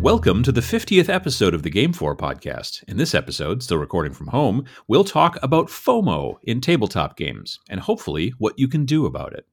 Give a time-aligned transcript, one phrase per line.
[0.00, 2.82] Welcome to the 50th episode of the GameFor podcast.
[2.84, 7.80] In this episode, still recording from home, we'll talk about FOMO in tabletop games and
[7.80, 9.44] hopefully what you can do about it.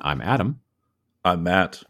[0.00, 0.58] I'm Adam.
[1.24, 1.84] I'm Matt.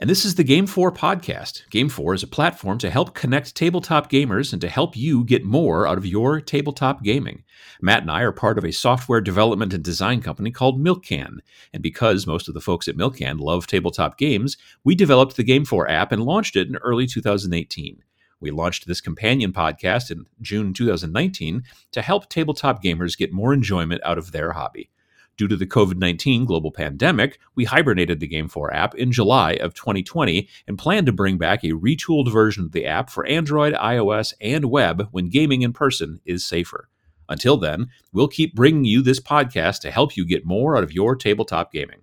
[0.00, 1.68] And this is the GameFor podcast.
[1.70, 5.86] GameFor is a platform to help connect tabletop gamers and to help you get more
[5.86, 7.44] out of your tabletop gaming.
[7.80, 11.40] Matt and I are part of a software development and design company called Milkcan.
[11.72, 15.88] And because most of the folks at Milkcan love tabletop games, we developed the GameFor
[15.88, 18.02] app and launched it in early 2018.
[18.40, 24.00] We launched this companion podcast in June 2019 to help tabletop gamers get more enjoyment
[24.04, 24.90] out of their hobby.
[25.36, 29.74] Due to the COVID 19 global pandemic, we hibernated the GameFor app in July of
[29.74, 34.32] 2020 and plan to bring back a retooled version of the app for Android, iOS,
[34.40, 36.88] and web when gaming in person is safer.
[37.28, 40.92] Until then, we'll keep bringing you this podcast to help you get more out of
[40.92, 42.02] your tabletop gaming.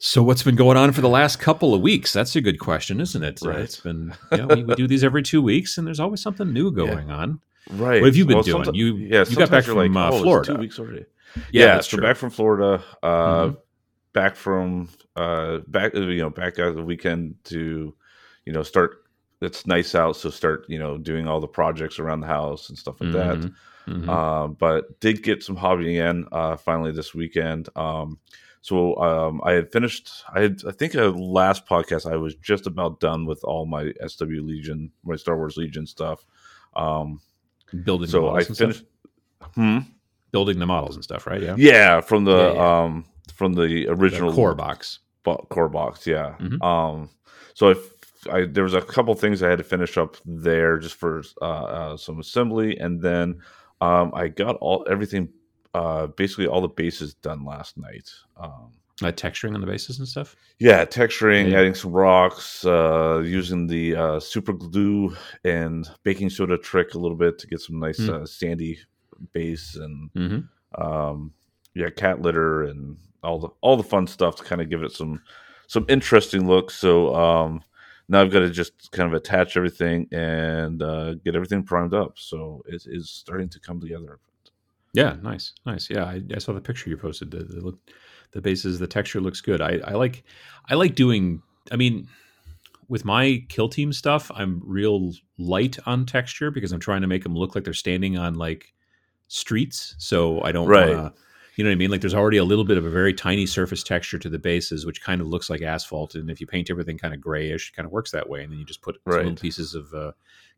[0.00, 2.12] So, what's been going on for the last couple of weeks?
[2.12, 3.40] That's a good question, isn't it?
[3.42, 3.56] Right.
[3.56, 6.52] Uh, it's been, yeah, we, we do these every two weeks, and there's always something
[6.52, 7.40] new going on.
[7.70, 8.00] Right.
[8.00, 8.74] What have you been Well, doing?
[8.74, 10.54] You- yeah, you got back from, uh, oh, Florida.
[10.54, 11.04] two weeks already.
[11.52, 12.06] Yeah, Yeah, so true.
[12.06, 12.82] back from Florida.
[13.02, 13.56] Uh, Mhm.
[14.14, 17.94] Back from uh, back you know back out the weekend to
[18.44, 19.04] you know start.
[19.40, 22.76] It's nice out, so start you know doing all the projects around the house and
[22.78, 23.38] stuff like that.
[23.38, 23.54] Mhm.
[23.86, 24.08] Mhm.
[24.08, 27.68] Uh, but did get some hobbying in uh, finally this weekend.
[27.76, 28.18] Um,
[28.60, 30.10] so um, I had finished.
[30.34, 33.92] I had, I think uh, last podcast I was just about done with all my
[34.04, 36.26] SW Legion, my Star Wars Legion stuff.
[36.74, 37.20] Um,
[37.84, 38.84] building so I finished.
[39.54, 39.78] Hmm?
[40.30, 41.42] Building the models and stuff, right?
[41.42, 41.54] Yeah.
[41.58, 42.82] Yeah, from the Yeah, yeah.
[42.82, 44.98] um from the The original core box.
[45.24, 46.06] bo- core box.
[46.06, 46.34] Yeah.
[46.40, 46.62] Mhm.
[46.62, 47.10] Um.
[47.54, 47.78] So if
[48.30, 51.44] I there was a couple things I had to finish up there just for uh,
[51.44, 53.40] uh some assembly, and then
[53.80, 55.28] um I got all everything
[55.74, 58.10] uh basically all the bases done last night.
[58.36, 58.72] Um.
[59.00, 60.34] Uh, texturing on the bases and stuff.
[60.58, 61.58] Yeah, texturing, Yeah.
[61.60, 67.16] adding some rocks, uh, using the uh, super glue and baking soda trick a little
[67.16, 68.08] bit to get some nice Mm.
[68.22, 68.80] uh, sandy
[69.32, 70.82] base and Mm-hmm.
[70.82, 71.32] um,
[71.74, 74.92] yeah, cat litter and all the all the fun stuff to kind of give it
[74.92, 75.22] some
[75.66, 76.70] some interesting look.
[76.70, 77.62] So um,
[78.08, 82.18] now I've got to just kind of attach everything and uh, get everything primed up.
[82.18, 84.18] So it is starting to come together.
[84.94, 85.90] Yeah, nice, nice.
[85.90, 87.30] Yeah, I, I saw the picture you posted.
[87.30, 87.78] The, the look,
[88.32, 89.60] the bases, the texture looks good.
[89.60, 90.24] I, I like,
[90.70, 91.42] I like doing.
[91.70, 92.08] I mean,
[92.88, 97.22] with my kill team stuff, I'm real light on texture because I'm trying to make
[97.22, 98.72] them look like they're standing on like
[99.28, 99.94] streets.
[99.98, 100.88] So I don't, Right.
[100.88, 101.14] wanna-
[101.56, 101.90] you know what I mean?
[101.90, 104.86] Like there's already a little bit of a very tiny surface texture to the bases,
[104.86, 106.14] which kind of looks like asphalt.
[106.14, 108.44] And if you paint everything kind of grayish, it kind of works that way.
[108.44, 109.18] And then you just put Right.
[109.24, 110.12] little pieces of uh,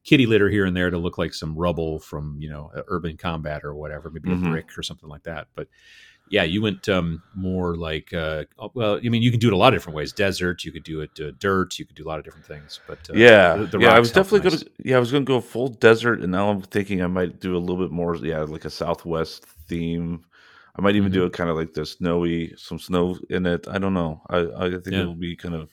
[0.04, 3.64] kitty litter here and there to look like some rubble from you know urban combat
[3.64, 4.46] or whatever, maybe Mhm.
[4.46, 5.48] a brick or something like that.
[5.54, 5.68] But
[6.30, 9.56] yeah, you went um, more like uh, well, I mean, you can do it a
[9.56, 10.12] lot of different ways.
[10.12, 12.80] Desert, you could do it uh, dirt, you could do a lot of different things.
[12.86, 13.94] But uh, yeah, the- the yeah.
[13.94, 14.62] I was definitely nice.
[14.62, 14.70] gonna.
[14.84, 17.58] Yeah, I was gonna go full desert, and now I'm thinking I might do a
[17.58, 18.16] little bit more.
[18.16, 20.24] Yeah, like a Southwest theme.
[20.76, 23.66] I might even do it kind of like the snowy, some snow in it.
[23.68, 24.22] I don't know.
[24.30, 25.00] I I think Yeah.
[25.00, 25.68] it'll be kind of.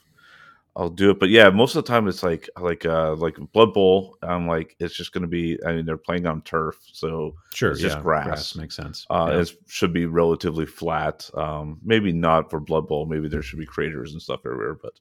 [0.78, 3.74] I'll do it, but yeah, most of the time it's like like uh like Blood
[3.74, 4.16] Bowl.
[4.22, 5.58] I'm like it's just gonna be.
[5.66, 8.56] I mean, they're playing on turf, so Sure, it's just yeah, grass.
[8.56, 9.08] makes sense.
[9.10, 9.40] uh, yeah.
[9.40, 11.28] it should be relatively flat.
[11.34, 13.08] Um, maybe not for Blood Bowl.
[13.08, 14.76] Maybe there should be craters and stuff everywhere.
[14.76, 15.00] But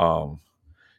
[0.00, 0.38] um,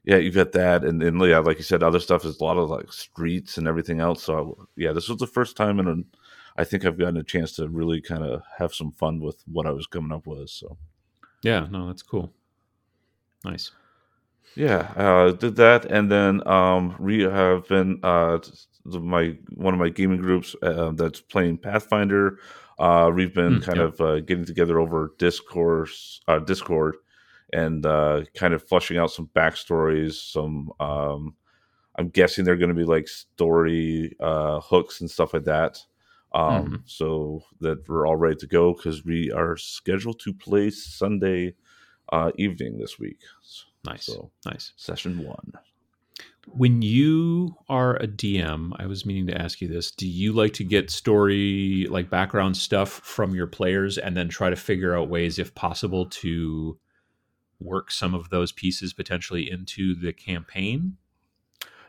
[0.03, 2.58] yeah, you got that, and then yeah, like you said, other stuff is a lot
[2.58, 4.22] of like streets and everything else.
[4.22, 5.96] So yeah, this was the first time in a,
[6.62, 9.66] I think I've gotten a chance to really kind of have some fun with what
[9.66, 10.50] I was coming up with.
[10.50, 10.78] So
[11.41, 12.34] yeah, no, that's cool.
[13.46, 13.72] Nice.
[14.56, 18.40] Yeah, uh, did that, and then um, we have been uh,
[18.86, 22.40] the- my one of my gaming groups uh, that's playing Pathfinder.
[22.78, 23.82] Uh, we've been Mm, kind yeah.
[23.82, 26.96] of uh, getting together over discourse, uh, Discord,
[27.54, 30.14] and uh, kind of flushing out some backstories.
[30.14, 31.36] Some, um,
[31.98, 35.80] I'm guessing they're going to be like story uh, hooks and stuff like that.
[36.34, 36.84] Um, Mhm.
[36.86, 41.56] So that we're all ready to go because we are scheduled to play Sunday
[42.12, 43.20] uh, evening this week.
[43.85, 44.05] Nice.
[44.05, 44.73] So Nice.
[44.76, 45.53] session one.
[46.47, 49.91] When you are a DM, I was meaning to ask you this.
[49.91, 54.49] Do you like to get story, like background stuff from your players and then try
[54.49, 56.78] to figure out ways, if possible, to
[57.59, 60.97] work some of those pieces potentially into the campaign?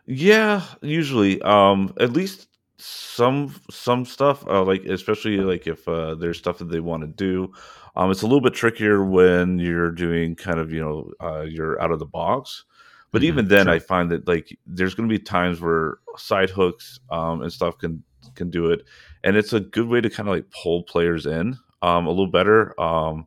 [0.07, 1.41] Yeah, usually.
[1.43, 2.49] Um, at least
[2.81, 4.47] some some stuff.
[4.47, 7.53] Uh, like especially like if uh, there's stuff that they want to do.
[7.97, 11.81] Um, it's a little bit trickier when you're doing kind of you know uh, you're
[11.83, 12.65] out of the box.
[13.13, 13.71] But Mhm, even then, sure.
[13.71, 17.79] I find that like there's going to be times where side hooks um, and stuff
[17.79, 18.03] can
[18.35, 18.85] can do it,
[19.25, 22.31] and it's a good way to kind of like pull players in um, a little
[22.31, 22.81] better.
[22.81, 23.27] Um,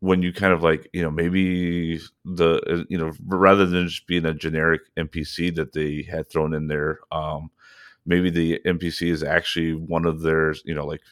[0.00, 4.06] when you kind of like you know maybe the uh, you know rather than just
[4.06, 7.50] being a generic npc that they had thrown in there um
[8.06, 11.02] maybe the npc is actually one of their you know like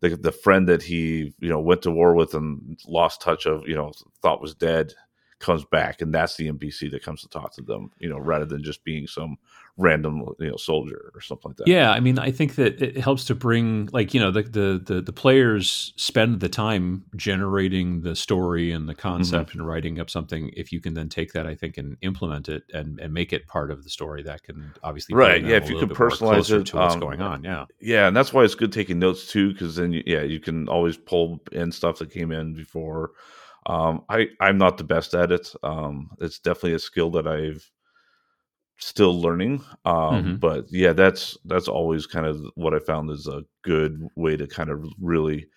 [0.00, 3.66] the, the friend that he you know went to war with and lost touch of
[3.66, 3.92] you know
[4.22, 4.92] thought was dead
[5.38, 8.46] comes back and that's the npc that comes to talk to them you know rather
[8.46, 9.36] than just being some
[9.78, 12.96] random you know soldier or something like that yeah i mean i think that it
[12.96, 18.00] helps to bring like you know the the the, the players spend the time generating
[18.00, 19.60] the story and the concept mm-hmm.
[19.60, 22.62] and writing up something if you can then take that i think and implement it
[22.72, 25.78] and and make it part of the story that can obviously right yeah if you
[25.78, 28.72] can personalize it to what's um, going on yeah yeah and that's why it's good
[28.72, 32.32] taking notes too because then you, yeah you can always pull in stuff that came
[32.32, 33.10] in before
[33.66, 35.52] um, I I'm not the best at it.
[35.64, 37.68] Um, it's definitely a skill that I've
[38.78, 39.64] still learning.
[39.84, 40.36] Um, mm-hmm.
[40.36, 44.46] But yeah, that's that's always kind of what I found is a good way to
[44.46, 45.48] kind of really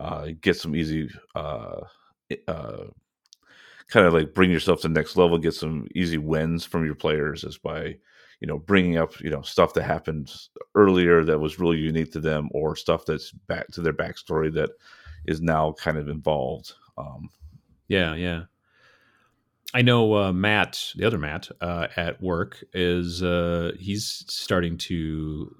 [0.00, 1.80] uh, get some easy, uh,
[2.46, 2.84] uh,
[3.88, 6.94] kind of like bring yourself to the next level, get some easy wins from your
[6.94, 7.96] players, is by
[8.40, 10.32] you know bringing up you know stuff that happened
[10.74, 14.70] earlier that was really unique to them, or stuff that's back to their backstory that
[15.26, 16.72] is now kind of involved.
[16.96, 17.28] Um,
[17.88, 18.44] yeah, yeah.
[19.74, 25.54] I know uh, Matt, the other Matt uh, at work, is uh, he's starting to.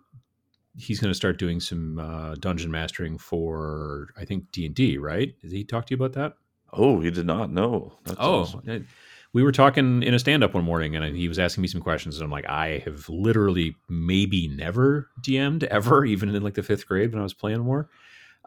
[0.77, 4.97] He's going to start doing some uh, dungeon mastering for I think D and D.
[4.97, 5.39] Right?
[5.41, 6.35] Did he talk to you about that?
[6.73, 7.51] Oh, he did not.
[7.51, 7.93] know.
[8.05, 8.87] That's oh, awesome.
[9.33, 11.81] we were talking in a stand up one morning, and he was asking me some
[11.81, 16.63] questions, and I'm like, I have literally maybe never DM'd ever, even in like the
[16.63, 17.89] fifth grade when I was playing more.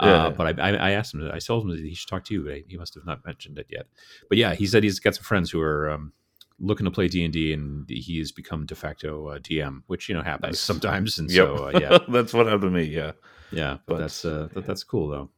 [0.01, 0.25] Yeah.
[0.25, 2.61] Uh, but I, I, asked him, I told him he should talk to you, but
[2.67, 3.88] he must have not mentioned it yet.
[4.29, 6.13] But yeah, he said he's got some friends who are um,
[6.59, 10.07] looking to play D and D, and he has become de facto uh, DM, which
[10.07, 10.59] you know happens nice.
[10.59, 11.19] sometimes.
[11.19, 11.47] And yep.
[11.47, 12.83] so, uh, yeah, that's what happened to me.
[12.83, 13.11] Yeah,
[13.51, 15.29] yeah, but, but that's uh, that, that's cool though.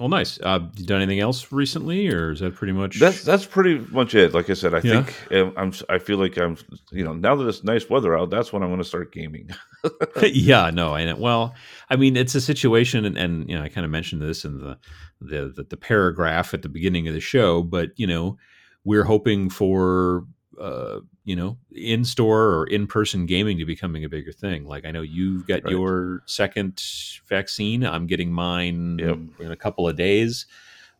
[0.00, 0.40] Well, nice.
[0.40, 2.98] Uh, you done anything else recently, or is that pretty much?
[2.98, 4.32] That's that's pretty much it.
[4.32, 5.02] Like I said, I yeah.
[5.02, 5.72] think um, I'm.
[5.90, 6.56] I feel like I'm.
[6.90, 9.50] You know, now that it's nice weather out, that's when I'm going to start gaming.
[10.22, 11.16] yeah, no, know.
[11.16, 11.54] Well,
[11.90, 14.56] I mean, it's a situation, and, and you know, I kind of mentioned this in
[14.56, 14.78] the,
[15.20, 18.38] the the the paragraph at the beginning of the show, but you know,
[18.84, 20.24] we're hoping for
[20.60, 24.66] uh, you know, in store or in person gaming to becoming a bigger thing.
[24.66, 25.70] Like I know you've got right.
[25.70, 26.82] your second
[27.28, 27.84] vaccine.
[27.84, 29.18] I'm getting mine yep.
[29.38, 30.46] in a couple of days.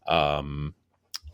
[0.08, 0.74] Um,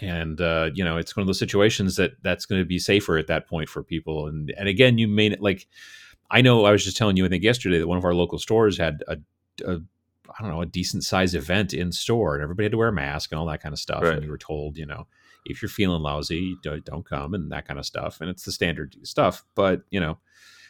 [0.01, 3.17] and uh, you know, it's one of those situations that that's going to be safer
[3.17, 4.27] at that point for people.
[4.27, 5.67] And and again, you may like.
[6.29, 8.41] I know I was just telling you, I think yesterday that one of our local
[8.41, 9.17] stores had a,
[9.65, 9.81] a
[10.39, 12.93] I don't know, a decent size event in store and everybody had to wear a
[12.93, 14.03] mask and all that kind of stuff.
[14.03, 14.15] Right.
[14.15, 15.07] And you were told, you know,
[15.49, 18.21] if you're feeling lousy, don't, don't come and that kind of stuff.
[18.21, 19.45] And it's the standard stuff.
[19.55, 20.19] But, you know,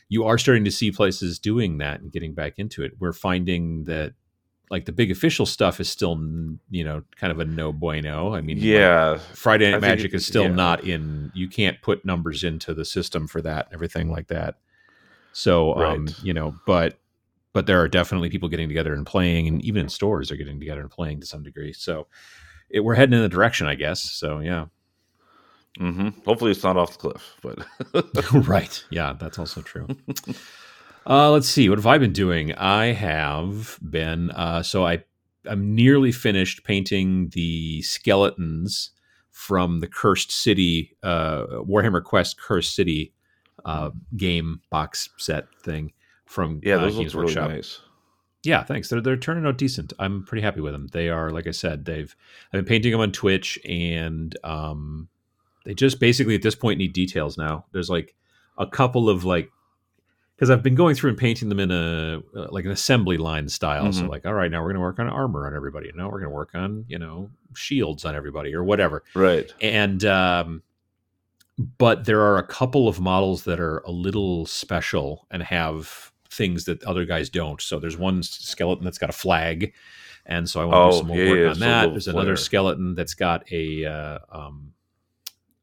[0.09, 2.93] you are starting to see places doing that and getting back into it.
[2.99, 4.15] We're finding that
[4.71, 6.17] like the big official stuff is still,
[6.71, 8.35] you know, kind of a no bueno.
[8.35, 10.55] I mean, yeah, like Friday Night Magic is still yeah.
[10.55, 14.57] not in, you can't put numbers into the system for that and everything like that.
[15.33, 15.97] So, um, right.
[15.97, 16.99] um, you know, but,
[17.53, 20.61] but there are definitely people getting together and playing, and even in stores, they're getting
[20.61, 21.73] together and playing to some degree.
[21.73, 22.07] So,
[22.71, 24.03] it, we're heading in the direction, I guess.
[24.03, 24.67] So yeah.
[25.79, 26.21] Mm-hmm.
[26.25, 27.67] Hopefully, it's not off the cliff, but
[28.49, 29.87] right, yeah, that's also true.
[31.07, 32.55] uh, let's see, what have I been doing?
[32.55, 35.05] I have been uh, so I
[35.45, 38.91] I'm nearly finished painting the skeletons
[39.31, 43.13] from the Cursed City uh, Warhammer Quest Cursed City
[43.67, 45.93] uh, game box set thing
[46.25, 47.49] from yeah, those uh, Games look Workshop.
[47.49, 47.81] Really nice
[48.47, 48.89] yeah, thanks.
[48.89, 49.93] They're they're turning out decent.
[49.99, 50.89] I'm pretty happy with them.
[50.89, 52.15] They are, like I said, they've
[52.47, 55.09] I've been painting them on Twitch, and um,
[55.65, 57.67] they just basically at this point need details now.
[57.73, 58.15] There's like
[58.59, 59.51] a couple of like
[60.37, 63.49] because I've been going through and painting them in a uh, like an assembly line
[63.49, 63.85] style.
[63.85, 64.01] Mm-hmm.
[64.01, 65.91] So like, all right, now we're going to work on armor on everybody.
[65.95, 69.03] Now we're going to work on you know shields on everybody or whatever.
[69.15, 69.53] Right.
[69.61, 70.63] And um,
[71.79, 76.65] but there are a couple of models that are a little special and have things
[76.65, 77.61] that other guys don't.
[77.61, 79.73] So there's one skeleton that's got a flag,
[80.27, 81.91] and so I want to oh, do some more yeah, work yeah, on that.
[81.91, 84.73] There's another skeleton that's got a uh, um,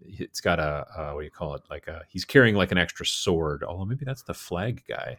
[0.02, 1.62] it's got a uh, what do you call it?
[1.70, 3.64] Like a he's carrying like an extra sword.
[3.64, 5.18] Although maybe that's the flag guy.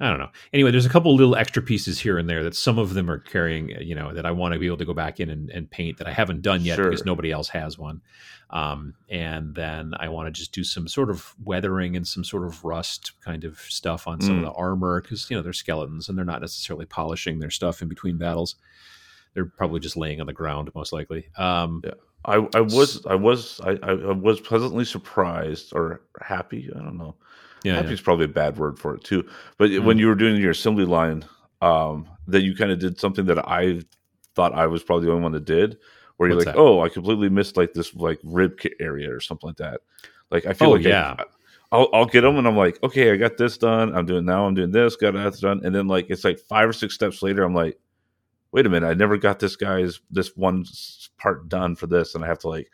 [0.00, 0.30] I don't know.
[0.54, 3.18] Anyway, there's a couple little extra pieces here and there that some of them are
[3.18, 5.70] carrying, you know, that I want to be able to go back in and, and
[5.70, 6.86] paint that I haven't done yet sure.
[6.86, 8.00] because nobody else has one.
[8.48, 12.44] Um, and then I want to just do some sort of weathering and some sort
[12.44, 14.38] of rust kind of stuff on some mm.
[14.38, 17.82] of the armor because, you know, they're skeletons and they're not necessarily polishing their stuff
[17.82, 18.56] in between battles.
[19.34, 21.28] They're probably just laying on the ground, most likely.
[21.36, 21.92] Um, yeah.
[22.24, 26.68] I, I was I was I, I was pleasantly surprised or happy.
[26.74, 27.14] I don't know
[27.64, 27.94] yeah, happy yeah.
[27.94, 29.28] is probably a bad word for it too.
[29.58, 29.84] But mm.
[29.84, 31.24] when you were doing your assembly line,
[31.62, 33.80] um, that you kind of did something that I
[34.34, 35.78] thought I was probably the only one that did,
[36.16, 36.60] where you're What's like, that?
[36.60, 39.80] oh, I completely missed like this like rib kit area or something like that.
[40.30, 41.16] Like I feel Oh, like yeah.
[41.72, 43.94] I'll I'll get them and I'm like, okay, I got this done.
[43.94, 44.46] I'm doing now.
[44.46, 44.96] I'm doing this.
[44.96, 45.60] Got that done.
[45.64, 47.78] And then like it's like five or six steps later, I'm like,
[48.52, 50.64] wait a minute, I never got this guy's this one
[51.18, 52.70] part done for this, and I have to like,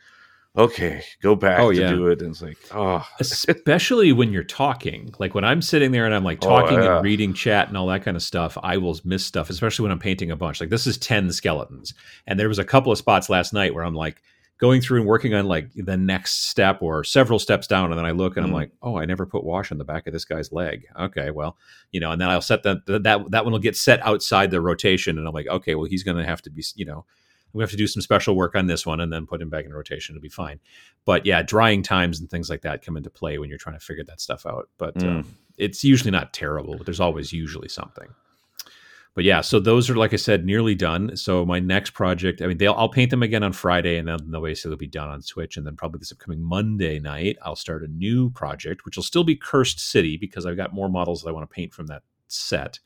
[0.55, 2.21] okay, go back Oh, to do it.
[2.21, 5.13] And it's like, oh, especially when you're talking.
[5.19, 6.95] Like when i'm sitting there and i'm like Oh, talking yeah.
[6.97, 9.91] and reading chat and all that kind of stuff i will miss stuff especially when
[9.91, 10.59] i'm painting a bunch.
[10.59, 11.93] Like this is 10 skeletons.
[12.25, 14.21] And there was a couple of spots last night where i'm like
[14.59, 17.91] going through and working on like the next step or several steps down.
[17.91, 18.55] And then i look and i'm Mm.
[18.55, 20.85] like oh i never put wash on the back of this guy's leg.
[20.99, 21.57] Okay well
[21.91, 24.61] you know and then i'll set that that that one will get set outside the
[24.61, 25.17] rotation.
[25.17, 27.05] And i'm like okay well he's going to have to be you know
[27.57, 29.65] we have to do some special work on this one and then put him back
[29.65, 30.15] in rotation.
[30.15, 30.59] It'll be fine.
[31.05, 33.85] But yeah drying times and things like that come into play when you're trying to
[33.85, 34.69] figure that stuff out.
[34.77, 35.07] But Mm.
[35.19, 38.07] um, it's usually not terrible but there's always usually something.
[39.15, 41.17] But yeah so those are like i said nearly done.
[41.17, 44.19] So my next project i mean they'll i'll paint them again on friday and then
[44.29, 45.57] they'll basically be done on Twitch.
[45.57, 49.23] And then probably this upcoming monday night i'll start a new project which will still
[49.23, 52.03] be cursed city because i've got more models that i want to paint from that
[52.27, 52.79] set.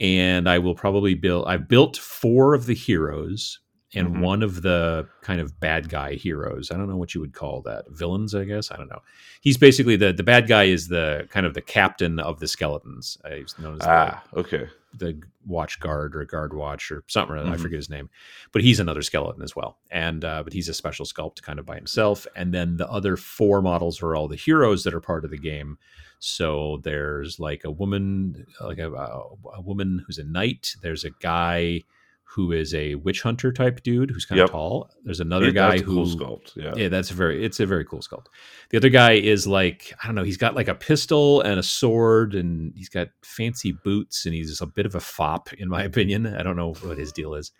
[0.00, 3.60] And i will probably build i've built four of the heroes
[3.94, 4.20] and Mhm.
[4.20, 6.70] one of the kind of bad guy heroes.
[6.70, 7.84] I don't know what you would call that.
[7.90, 8.70] Villains, I guess.
[8.70, 9.00] I don't know.
[9.40, 13.16] He's basically the the bad guy is the kind of the captain of the skeletons.
[13.24, 17.38] Uh, He's known as the, ah, okay, the watch guard or guard watch or something.
[17.38, 17.50] other.
[17.50, 18.10] I forget his name,
[18.52, 19.78] but he's another skeleton as well.
[19.90, 22.26] And uh, but he's a special sculpt kind of by himself.
[22.36, 25.38] And then the other four models are all the heroes that are part of the
[25.38, 25.78] game.
[26.20, 30.74] So there's like a woman, like a, a woman who's a knight.
[30.82, 31.84] There's a guy
[32.32, 34.44] who is a witch hunter type dude who's kind Yep.
[34.48, 34.90] of tall.
[35.02, 36.54] There's another Yeah, guy who cool sculpt.
[36.56, 38.26] Yeah, yeah, that's a very it's a very cool sculpt.
[38.70, 41.62] The other guy is like I don't know, he's got like a pistol and a
[41.62, 45.82] sword and he's got fancy boots and he's a bit of a fop in my
[45.90, 46.26] opinion.
[46.26, 47.50] I don't know what his deal is.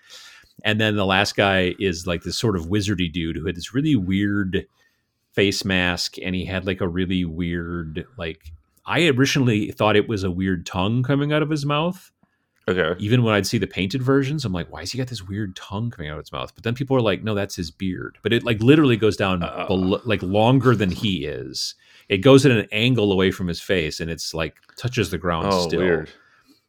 [0.65, 3.73] And then the last guy is like this sort of wizardy dude who had this
[3.73, 4.67] really weird
[5.33, 8.53] face mask and he had like a really weird like
[8.85, 12.11] I originally thought it was a weird tongue coming out of his mouth
[12.69, 12.95] okay.
[13.01, 15.57] even when I'd see the painted versions, I'm like, why has he got this weird
[15.57, 16.53] tongue coming out of his mouth?
[16.55, 18.19] But then people are like, no, that's his beard.
[18.23, 19.67] But it like literally goes down Uh.
[19.69, 21.75] belo- like longer than he is.
[22.09, 25.49] It goes at an angle away from his face, and it's like touches the ground
[25.51, 25.81] Oh, still.
[25.81, 26.11] weird.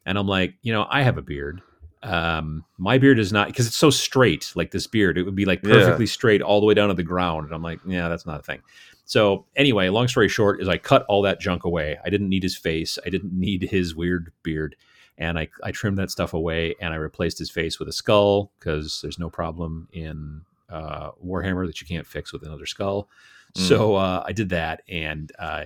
[0.06, 1.62] And I'm like, you know, I have a beard.
[2.02, 5.18] Um, my beard is not because it's so straight, like this beard.
[5.18, 5.74] It would be like Yeah.
[5.74, 7.46] perfectly straight all the way down to the ground.
[7.46, 8.62] And I'm like, yeah, that's not a thing.
[9.06, 11.98] So anyway, long story short is I cut all that junk away.
[12.06, 12.98] I didn't need his face.
[13.06, 14.76] I didn't need his weird beard.
[15.20, 18.52] And I, I trimmed that stuff away and I replaced his face with a skull
[18.58, 23.10] because there's no problem in uh, Warhammer that you can't fix with another skull.
[23.58, 23.68] Mm.
[23.68, 25.66] So uh, I did that and uh,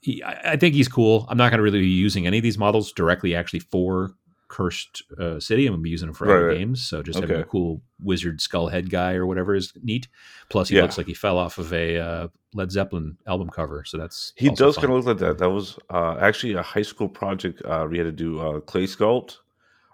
[0.00, 1.26] he, I, I think he's cool.
[1.28, 4.14] I'm not going to really be using any of these models directly actually for
[4.48, 5.66] Cursed uh, City.
[5.66, 6.58] I'm to be using them for other Right, right.
[6.58, 6.82] games.
[6.82, 10.08] So just having a cool wizard skull head guy or whatever is neat.
[10.48, 10.82] Plus, he Yeah.
[10.82, 13.84] looks like he fell off of a uh, Led Zeppelin album cover.
[13.84, 15.38] So that's He does kind of look like that.
[15.38, 17.62] That was uh, actually a high school project.
[17.64, 19.38] Uh, we had to do uh, clay sculpt.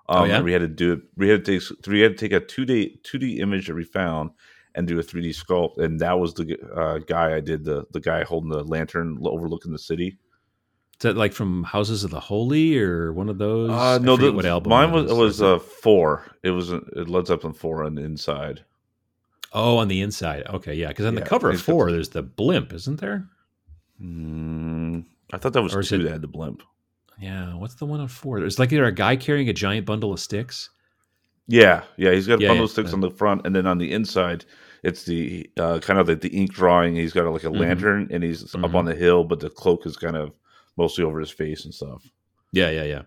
[0.08, 0.40] Um, Oh, yeah?
[0.42, 1.00] we had to do it.
[1.16, 1.86] We had to take.
[1.86, 4.30] We had to take a two D two D image that we found
[4.74, 5.78] and do a three D sculpt.
[5.78, 9.72] And that was the uh, guy I did the the guy holding the lantern overlooking
[9.72, 10.18] the city.
[11.02, 13.70] Is that like from Houses of the Holy or one of those?
[13.72, 16.24] Uh, no, the, what album mine was it was uh, four.
[16.44, 18.64] It was a, it Led Zeppelin four on the inside.
[19.52, 20.44] oh, on the inside.
[20.46, 23.26] Okay, yeah, because on the cover of four, there's the blimp, isn't there?
[24.00, 26.62] Mm, I thought that was Or two it- that had the blimp.
[27.20, 28.38] Yeah, what's the one on four?
[28.38, 30.70] It's like either a guy carrying a giant bundle of sticks.
[31.48, 32.94] Yeah, yeah, he's got a Yeah, bundle yeah, of sticks yeah.
[32.94, 34.44] on the front, and then on the inside,
[34.84, 36.94] it's the uh, kind of like the ink drawing.
[36.94, 37.58] He's got like a Mhm.
[37.58, 38.74] lantern, and he's up Mhm.
[38.74, 40.30] on the hill, but the cloak is kind of
[40.76, 42.02] mostly over his face and stuff.
[42.52, 43.02] Yeah, yeah, yeah.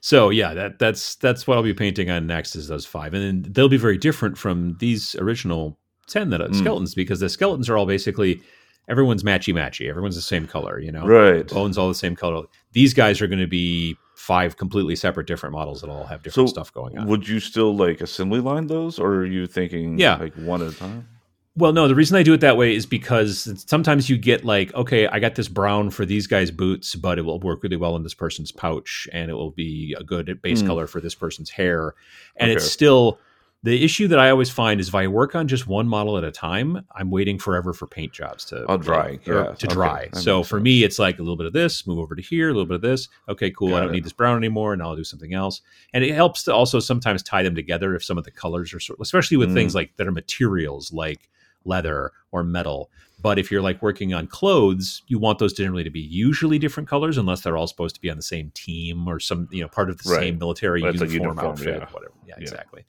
[0.00, 3.22] So yeah, that that's that's what I'll be painting on next is those five, and
[3.44, 6.56] then they'll be very different from these original ten that are Mm.
[6.58, 8.42] skeletons because the skeletons are all basically
[8.88, 9.88] everyone's matchy matchy.
[9.88, 11.06] Everyone's the same color, you know.
[11.06, 11.48] Right.
[11.48, 12.44] Bones all the same color.
[12.72, 16.50] These guys are going to be five completely separate different models that all have different
[16.50, 17.06] So, stuff going on.
[17.08, 20.16] Would you still like assembly line those, or are you thinking Yeah.
[20.16, 21.08] like one at a time?
[21.56, 24.74] Well, no, the reason I do it that way is because sometimes you get like,
[24.74, 27.94] okay, I got this brown for these guys' boots, but it will work really well
[27.94, 30.66] in this person's pouch, and it will be a good base Hmm.
[30.66, 31.94] color for this person's hair.
[32.38, 33.20] And it's still
[33.62, 36.24] the issue that I always find is if I work on just one model at
[36.24, 40.08] a time, I'm waiting forever for paint jobs to Oh, dry, yeah, to dry.
[40.12, 40.64] that So for sense.
[40.64, 42.74] me, it's like a little bit of this, move over to here, a little bit
[42.74, 43.08] of this.
[43.28, 43.74] Okay, cool.
[43.76, 43.92] I don't it.
[43.92, 45.60] need this brown anymore, and I'll do something else.
[45.92, 48.80] And it helps to also sometimes tie them together if some of the colors are,
[48.80, 49.54] sort especially with Mm.
[49.54, 51.30] things like that are materials like
[51.64, 52.90] leather or metal.
[53.22, 56.88] But if you're like working on clothes, you want those generally to be usually different
[56.88, 59.68] colors, unless they're all supposed to be on the same team or some, you know,
[59.68, 60.20] part of the Right.
[60.20, 61.86] same military uniform, uniform, outfit, yeah.
[61.90, 62.12] whatever.
[62.26, 62.42] Yeah, Yeah.
[62.42, 62.84] exactly.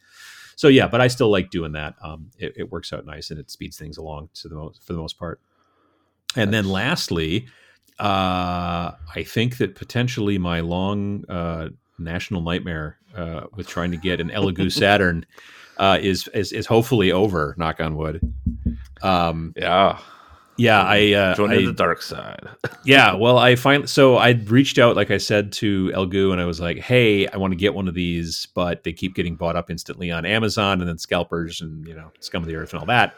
[0.57, 1.95] so yeah, but I still like doing that.
[2.01, 4.93] Um, it, it works out nice and it speeds things along to the most for
[4.93, 5.39] the most part.
[6.35, 7.47] And then lastly,
[7.99, 14.19] uh, I think that potentially my long uh, national nightmare uh, with trying to get
[14.19, 15.25] an Elegoo Saturn
[15.77, 17.53] uh, is, is is hopefully over.
[17.57, 18.21] Knock on wood.
[19.01, 19.99] Um, Yeah.
[20.57, 22.47] yeah, I uh, Join I- the dark side.
[22.85, 26.45] yeah, well, I finally so I reached out, like I said, to Elegoo, and I
[26.45, 29.55] was like, "Hey, I want to get one of these, but they keep getting bought
[29.55, 32.79] up instantly on Amazon, and then scalpers, and you know, scum of the earth, and
[32.79, 33.15] all that."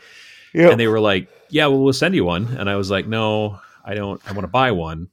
[0.53, 0.69] Yeah.
[0.69, 3.59] And they were like, "Yeah, well, we'll send you one," and I was like, "No,
[3.85, 4.19] I don't.
[4.27, 5.09] I want to buy one."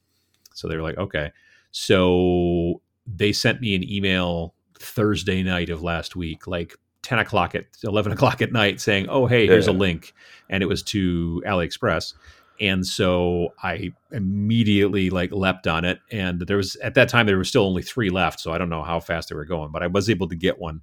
[0.54, 1.30] So they were like, "Okay."
[1.72, 6.74] So they sent me an email Thursday night of last week, like
[7.04, 10.12] ten o'clock at eleven o'clock at night, saying, "Oh, hey, here's a link,"
[10.50, 12.14] and it was to AliExpress
[12.61, 16.00] and so I immediately like leapt on it.
[16.11, 18.68] And there was at that time there were still only three left, so I don't
[18.68, 20.80] know how fast they were going, but I was able to get one.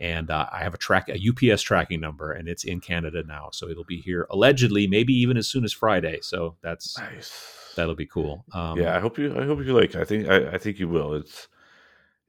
[0.00, 3.50] And uh, I have a track a UPS tracking number, and it's in Canada now,
[3.52, 6.18] so it'll be here allegedly, maybe even as soon as Friday.
[6.20, 7.72] So that's Nice.
[7.76, 8.44] that'll be cool.
[8.52, 9.38] Um, yeah, I hope you.
[9.38, 9.94] I hope you like.
[9.94, 10.28] I think.
[10.28, 11.14] I, I think you will.
[11.14, 11.46] It's.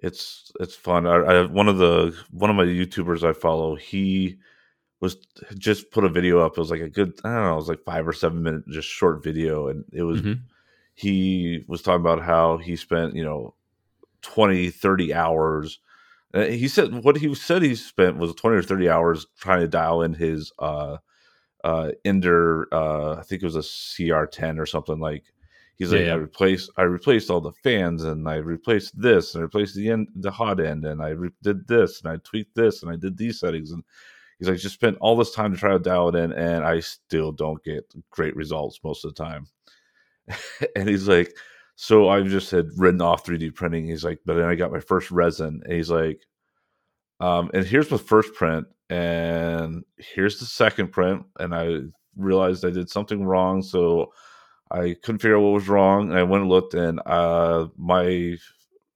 [0.06, 1.08] It's it's fun.
[1.08, 3.76] I, I one of the one of my YouTubers I follow.
[3.76, 4.38] He
[5.00, 5.18] was
[5.58, 6.54] just put a video up.
[6.54, 7.14] It was like a good.
[7.24, 7.54] I don't know.
[7.54, 10.22] It was like five or seven minute, just short video, and it was.
[10.22, 10.42] Mhm.
[10.94, 13.56] He was talking about how he spent you know
[14.22, 15.80] 20, 30 hours.
[16.34, 19.68] Uh, he said what he said he spent was twenty or thirty hours trying to
[19.68, 20.98] dial in his uh
[21.64, 22.68] uh Ender.
[22.74, 25.24] Uh, I think it was a CR10 or something like.
[25.78, 26.14] He's Yeah, like, yeah.
[26.14, 29.90] I replaced, I replaced all the fans, and I replaced this, and I replaced the
[29.90, 32.96] end, the hot end, and I re- did this, and I tweaked this, and I
[32.96, 33.84] did these settings, and
[34.40, 36.82] he's like, just spent all this time to try to dial it in, and I
[36.82, 39.48] still don't get great results most of the time.
[40.76, 41.34] and he's like,
[41.76, 43.88] so I just had written off 3D printing.
[43.88, 46.22] He's like, but then I got my first resin, and he's like,
[47.20, 51.80] um, and here's my first print, and here's the second print, and I
[52.16, 54.12] realized I did something wrong, so
[54.72, 58.38] I couldn't figure out what was wrong, and I went and looked, and uh, my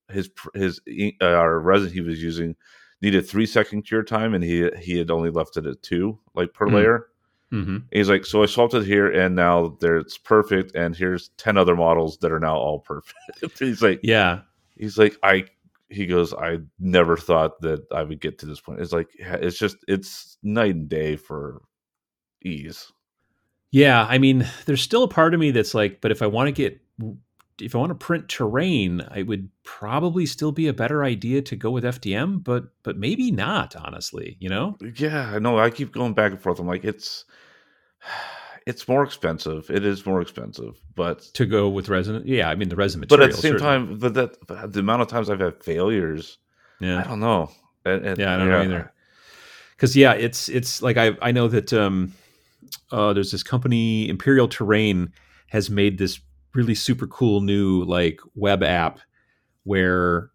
[0.09, 0.81] his his
[1.21, 2.55] uh, resin he was using
[3.01, 6.53] needed three second cure time, and he he had only left it at two, like
[6.53, 6.75] per Hmm.
[6.75, 7.05] layer.
[7.51, 7.83] Mhm.
[7.91, 11.57] He's like, so I swapped it here, and now there it's perfect, and here's ten
[11.57, 13.15] other models that are now all perfect.
[13.59, 14.41] he's like, yeah,
[14.77, 15.45] he's like, I.
[15.91, 18.79] He goes, I never thought that I would get to this point.
[18.79, 21.63] It's like, it's just, it's night and day for
[22.43, 22.91] ease.
[23.71, 26.47] Yeah, I mean, there's still a part of me that's like, but if I want
[26.47, 26.81] to get,
[27.61, 31.55] if I want to print terrain, I would probably still be a better idea to
[31.55, 34.37] go with FDM, but but maybe not, honestly.
[34.39, 34.77] You know?
[34.95, 35.59] Yeah, I know.
[35.59, 36.59] I keep going back and forth.
[36.59, 37.25] I'm like, it's
[38.65, 39.69] it's more expensive.
[39.69, 42.49] It is more expensive, but To go with resin, yeah.
[42.49, 43.87] I mean, the resin material, but at the same certainly.
[43.87, 46.37] time, but that but the amount of times I've had failures,
[46.79, 47.51] yeah, I don't know.
[47.85, 48.93] And, and- yeah, I don't know either.
[49.75, 52.13] Because yeah, it's it's like I I know that um,
[52.91, 55.11] uh, there's this company Imperial Terrain
[55.47, 56.19] has made this
[56.53, 58.99] really super cool new like web app
[59.63, 60.31] where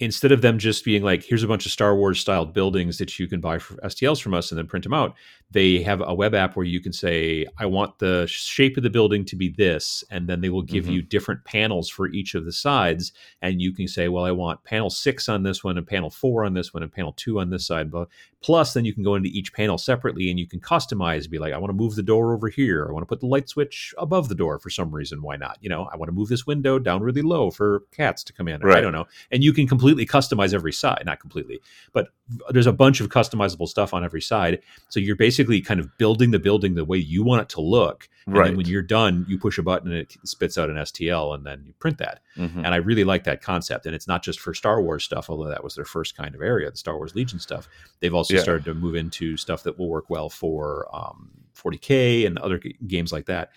[0.00, 3.18] instead of them just being like here's a bunch of Star Wars styled buildings that
[3.18, 5.14] you can buy for STLs from us and then print them out
[5.54, 8.90] they have a web app where you can say I want the shape of the
[8.90, 10.92] building to be this and then they will give Mhm.
[10.92, 14.62] you different panels for each of the sides and you can say well I want
[14.64, 17.50] panel 6 on this one and panel 4 on this one and panel 2 on
[17.50, 17.90] this side.
[17.90, 18.08] But
[18.42, 21.52] plus then you can go into each panel separately and you can customize be like
[21.54, 22.86] I want to move the door over here.
[22.88, 25.22] I want to put the light switch above the door for some reason.
[25.22, 25.56] Why not?
[25.62, 28.48] You know I want to move this window down really low for cats to come
[28.48, 29.06] in or I don't know.
[29.30, 31.60] And you can completely customize every side not completely
[31.92, 32.08] but
[32.50, 34.58] there's a bunch of customizable stuff on every side.
[34.88, 38.08] So you're basically kind of building the building the way you want it to look
[38.26, 38.46] and Right.
[38.48, 41.44] then when you're done you push a button and it spits out an STL and
[41.44, 42.56] then you print that Mhm.
[42.58, 43.84] and I really like that concept.
[43.86, 46.40] And it's not just for Star Wars stuff, although that was their first kind of
[46.42, 47.68] area, the Star Wars Legion stuff.
[48.00, 48.40] They've also Yeah.
[48.40, 52.76] started to move into stuff that will work well for um, 40k and other g-
[52.86, 53.50] games like that.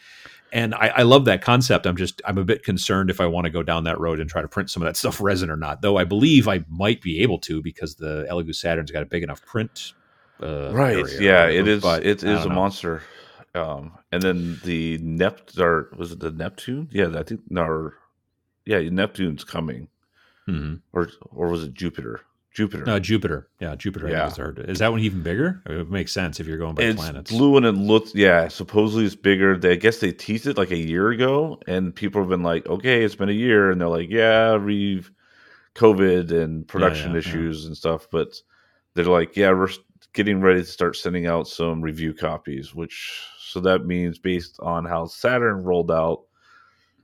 [0.54, 1.86] And I, I love that concept.
[1.86, 4.30] I'm just I'm a bit concerned if I want to go down that road and
[4.30, 5.82] try to print some of that stuff resin or not.
[5.82, 9.24] Though I believe I might be able to because the Elegoo Saturn's got a big
[9.24, 9.94] enough print.
[10.42, 10.98] Uh, right.
[10.98, 11.82] area Yeah, whatever, it is.
[11.82, 12.56] but It I is don't a know.
[12.56, 13.02] monster.
[13.56, 16.90] Um, and then the Nept or was it the Neptune?
[16.92, 17.92] Yeah, I think no.
[18.66, 19.88] Yeah, Neptune's coming,
[20.48, 20.82] Mhm.
[20.94, 22.22] or or was it Jupiter?
[22.54, 22.90] Jupiter.
[22.90, 24.08] Uh, Jupiter, yeah, Jupiter.
[24.10, 24.18] Yeah.
[24.18, 24.28] Yeah.
[24.28, 24.60] Is, third.
[24.68, 25.62] is that one even bigger?
[25.68, 27.32] It makes sense if you're going by it's planets.
[27.32, 30.72] blue and it looks yeah supposedly it's bigger they I guess they teased it like
[30.72, 33.88] a year ago and people have been like okay it's been a year and they're
[33.88, 35.12] like yeah we've
[35.76, 37.20] covid and production yeah, yeah.
[37.20, 38.34] issues and stuff but
[38.96, 39.78] they're like yeah we're s-
[40.18, 44.84] getting ready to start sending out some review copies which so that means based on
[44.84, 46.24] how saturn rolled out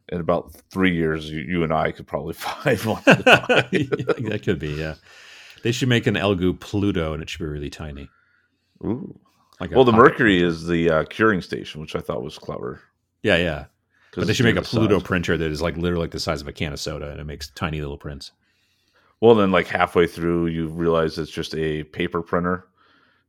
[0.10, 4.70] in about three years you, you and i could probably find one that could be,
[4.72, 4.96] yeah.
[5.64, 8.10] They should make an Elegoo Pluto, and it should be really tiny.
[8.84, 9.18] Ooh.
[9.62, 10.46] Like Well, the Mercury printer.
[10.48, 12.82] is the uh, curing station, which I thought was clever.
[13.22, 13.66] Yeah, yeah.
[14.14, 15.08] But they should make a Pluto size.
[15.08, 17.24] printer that is like literally like the size of a can of soda, and it
[17.24, 18.32] makes tiny little prints.
[19.22, 22.68] Well, then like halfway through, you realize it's just a paper printer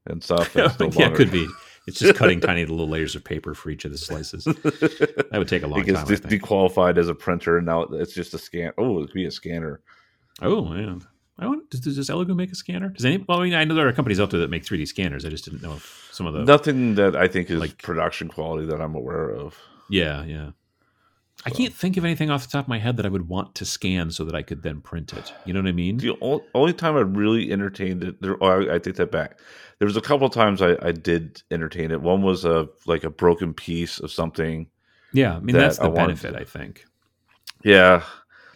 [0.06, 0.54] and stuff.
[0.56, 1.48] and it's yeah, it could be.
[1.86, 4.44] It's just cutting tiny little layers of paper for each of the slices.
[4.44, 6.06] That would take a long it gets time.
[6.06, 6.42] I dis- think.
[6.42, 8.72] dequalified as a printer, and now it's just a scan.
[8.78, 9.80] Oh, it could be a scanner.
[10.40, 11.02] Oh, man,
[11.38, 12.88] I want, does, does Elegoo make a scanner?
[12.88, 13.18] Does any?
[13.18, 15.24] Well, I mean, I know there are companies out there that make 3D scanners.
[15.24, 16.44] I just didn't know if some of the.
[16.44, 19.56] Nothing that I think is like- production quality that I'm aware of.
[19.90, 20.50] Yeah, yeah.
[21.44, 23.54] I can't think of anything off the top of my head that I would want
[23.56, 25.34] to scan so that I could then print it.
[25.44, 25.98] You know what I mean?
[25.98, 26.16] The
[26.54, 29.38] only time I really entertained it, there, oh, I, I take that back.
[29.84, 32.00] There was a couple of times I, I did entertain it.
[32.00, 34.66] One was a like a broken piece of something.
[35.12, 36.32] Yeah, I mean that that's the I benefit.
[36.32, 36.86] to- I think.
[37.62, 38.02] Yeah.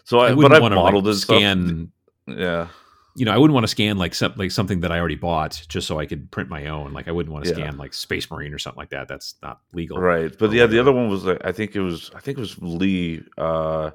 [0.05, 1.37] So I, I wouldn't want to like, and stuff.
[1.37, 1.93] scan.
[2.27, 2.69] Yeah.
[3.15, 5.61] You know, I wouldn't want to scan like some, like something that I already bought
[5.69, 6.95] just so I could print my own.
[6.95, 7.57] Like I wouldn't want to Yeah.
[7.57, 9.07] scan like Space Marine or something like that.
[9.07, 9.99] That's not legal.
[9.99, 10.35] Right.
[10.39, 12.57] But yeah, the other one was like I think it was I think it was
[12.63, 13.23] Lee.
[13.37, 13.91] Uh,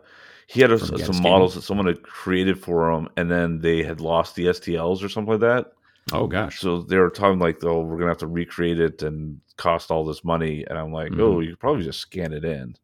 [0.46, 4.00] he had a, some models that someone had created for him, and then they had
[4.02, 5.72] lost the STLs or something like that.
[6.12, 6.60] Oh gosh.
[6.60, 10.06] So they were talking like, "Oh, we're gonna have to recreate it and cost all
[10.06, 11.22] this money." And I'm like, Mhm.
[11.22, 12.76] "Oh, you could probably just scan it in."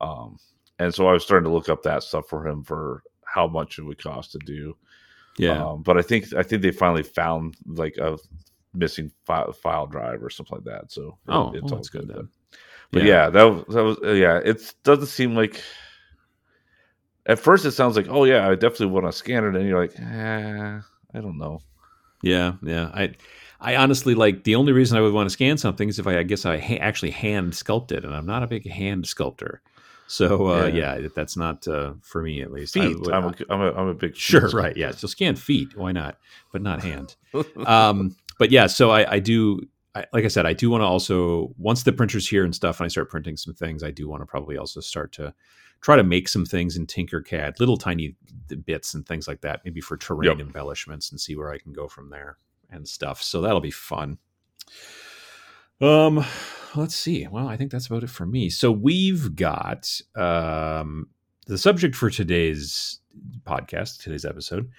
[0.00, 0.38] Um,
[0.78, 3.78] and so I was starting to look up that stuff for him for how much
[3.78, 4.76] it would cost to do.
[5.36, 5.64] Yeah.
[5.64, 8.18] Um, but I think I think they finally found like a
[8.72, 10.92] missing file, file drive or something like that.
[10.92, 12.28] So oh, it's well, all good then.
[12.92, 14.38] But yeah, that was, that was yeah.
[14.38, 15.60] It doesn't seem like.
[17.26, 19.80] At first, it sounds like, oh yeah, I definitely want to scan it, and you're
[19.80, 20.80] like, eh,
[21.14, 21.60] I don't know.
[22.24, 22.90] Yeah, yeah.
[22.94, 23.14] I,
[23.60, 26.18] I honestly like the only reason I would want to scan something is if I,
[26.18, 29.62] I guess I ha- actually hand sculpted, and I'm not a big hand sculptor,
[30.06, 30.96] so uh, Yeah.
[30.98, 31.08] yeah.
[31.14, 32.76] that's not uh, for me at least.
[32.76, 33.00] I Feet.
[33.00, 34.76] would- I'm a, I'm a, I'm a big sure, right?
[34.76, 36.18] Yeah, so scan feet, why not?
[36.52, 37.16] But not hand.
[37.66, 39.60] um, but yeah, so I, I do.
[39.94, 42.80] I, like I said, I do want to also once the printer's here and stuff,
[42.80, 45.32] and I start printing some things, I do want to probably also start to
[45.80, 48.16] try to make some things in Tinkercad, little tiny
[48.64, 50.46] bits and things like that, maybe for terrain Yep.
[50.48, 52.38] embellishments, and see where I can go from there
[52.70, 53.22] and stuff.
[53.22, 54.18] So that'll be fun.
[55.80, 56.24] Um,
[56.74, 57.26] let's see.
[57.26, 58.48] Well, I think that's about it for me.
[58.50, 61.08] So we've got um
[61.46, 63.00] the subject for today's
[63.42, 64.70] podcast, today's episode,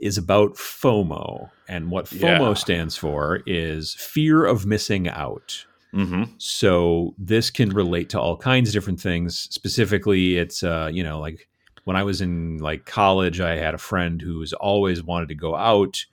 [0.00, 1.50] is about FOMO.
[1.68, 2.54] And what FOMO Yeah.
[2.54, 5.64] stands for is fear of missing out.
[5.92, 9.38] hmm So this can relate to all kinds of different things.
[9.38, 11.48] Specifically, it's uh, you know, like
[11.84, 15.34] when I was in like college, I had a friend who was always wanted to
[15.34, 16.04] go out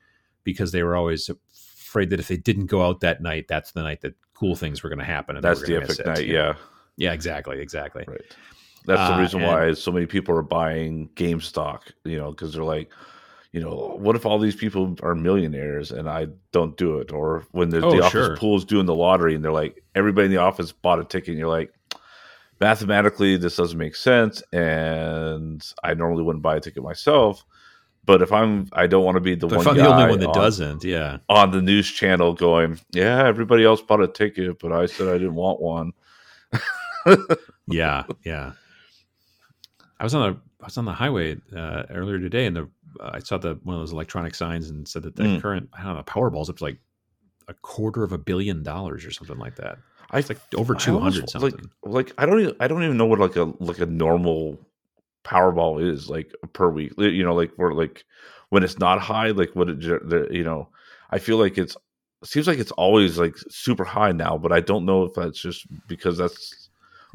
[0.44, 3.84] because they were always afraid that if they didn't go out that night, that's the
[3.84, 5.36] night that cool things were going to happen.
[5.36, 6.28] And they That's were the epic night.
[6.28, 6.56] Yeah,
[6.98, 8.04] yeah, exactly, exactly.
[8.08, 8.22] right.
[8.86, 11.92] That's Uh, the reason and- why so many people are buying game stock.
[12.04, 12.90] You know, because they're like,
[13.58, 17.12] you know, what if all these people are millionaires and I don't do it?
[17.12, 18.38] Or when the, Oh, the office sure.
[18.38, 21.30] pool is doing the lottery and they're like, everybody in the office bought a ticket,
[21.30, 21.74] and you're like.
[22.60, 27.46] Mathematically, this doesn't make sense, and I normally wouldn't buy a ticket myself.
[28.04, 30.30] But if I'm, I don't want to be the But one the only one that
[30.30, 31.18] on- doesn't, yeah.
[31.30, 35.20] on the news channel going, "Yeah, everybody else bought a ticket, but I said I
[35.20, 35.92] didn't want one."
[37.68, 38.54] yeah, yeah.
[40.00, 42.70] I was on the I was on the highway uh, earlier today, and the
[43.02, 45.42] I saw the one of those electronic signs and said that the Mm.
[45.42, 46.80] current I don't know Powerball's up to like
[47.48, 49.78] a quarter of a billion dollars or something like that.
[50.12, 51.70] I It's like over two hundred something.
[51.84, 54.60] Like, like I don't even I don't even know what like a like a normal
[55.24, 56.94] Powerball is like per week.
[56.98, 58.06] You know, like where like
[58.50, 59.82] when it's not high, like what it
[60.32, 60.70] you know,
[61.12, 61.76] I feel like it's
[62.24, 65.66] seems like it's always like super high now, but I don't know if that's just
[65.88, 66.67] because that's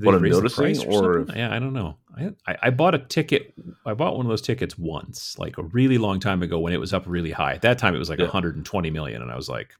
[0.06, 1.36] what I'm noticing, or something?
[1.36, 1.96] yeah, I don't know.
[2.16, 3.54] I, I I bought a ticket.
[3.86, 6.80] I bought one of those tickets once, like a really long time ago when it
[6.80, 7.54] was up really high.
[7.54, 8.26] At that time, it was like Yeah.
[8.26, 9.74] 120 million, and I was like,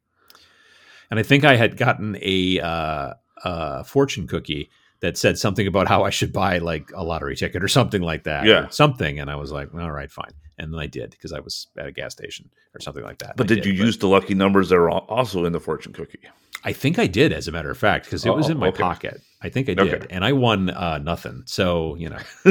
[1.10, 5.88] and I think I had gotten a uh, uh, fortune cookie that said something about
[5.88, 8.44] how I should buy like a lottery ticket or something like that.
[8.46, 8.68] Yeah.
[8.68, 11.66] something, and I was like, all right, fine, and then I did because I was
[11.76, 13.36] at a gas station or something like that.
[13.36, 15.92] but I did you but use the lucky numbers that are also in the fortune
[15.92, 16.20] cookie?
[16.64, 18.68] I think I did, as a matter of fact, because it was Oh, in my
[18.68, 18.82] okay.
[18.82, 19.20] pocket.
[19.44, 20.06] I think I did, Okay.
[20.10, 21.42] and I won uh, nothing.
[21.46, 22.18] So you know,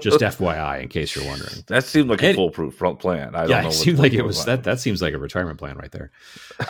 [0.00, 1.62] just FYI, in case you're wondering.
[1.66, 3.34] that seemed like a foolproof front plan.
[3.34, 4.64] I don't yeah, it seemed like it was was that.
[4.64, 6.10] That seems like a retirement plan right there.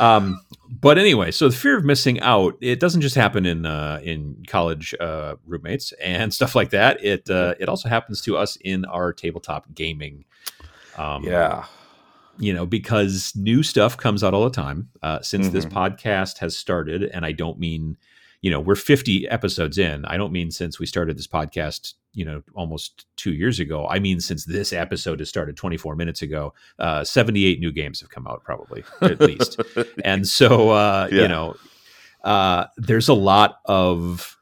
[0.00, 4.00] Um, but anyway, so the fear of missing out it doesn't just happen in uh,
[4.02, 7.04] in college uh, roommates and stuff like that.
[7.04, 10.24] It uh, it also happens to us in our tabletop gaming.
[10.98, 11.66] Um, Yeah,
[12.38, 14.88] you know, because new stuff comes out all the time.
[15.02, 15.72] Uh, since this Mhm.
[15.72, 17.96] podcast has started, and I don't mean,
[18.42, 22.26] you know we're 50 episodes in i don't mean since we started this podcast you
[22.26, 26.52] know almost two years ago i mean since this episode has started 24 minutes ago
[26.78, 29.58] uh, 78 new games have come out probably at least
[30.04, 31.22] and so uh, Yeah.
[31.22, 31.54] you know
[32.22, 34.36] uh, there's a lot of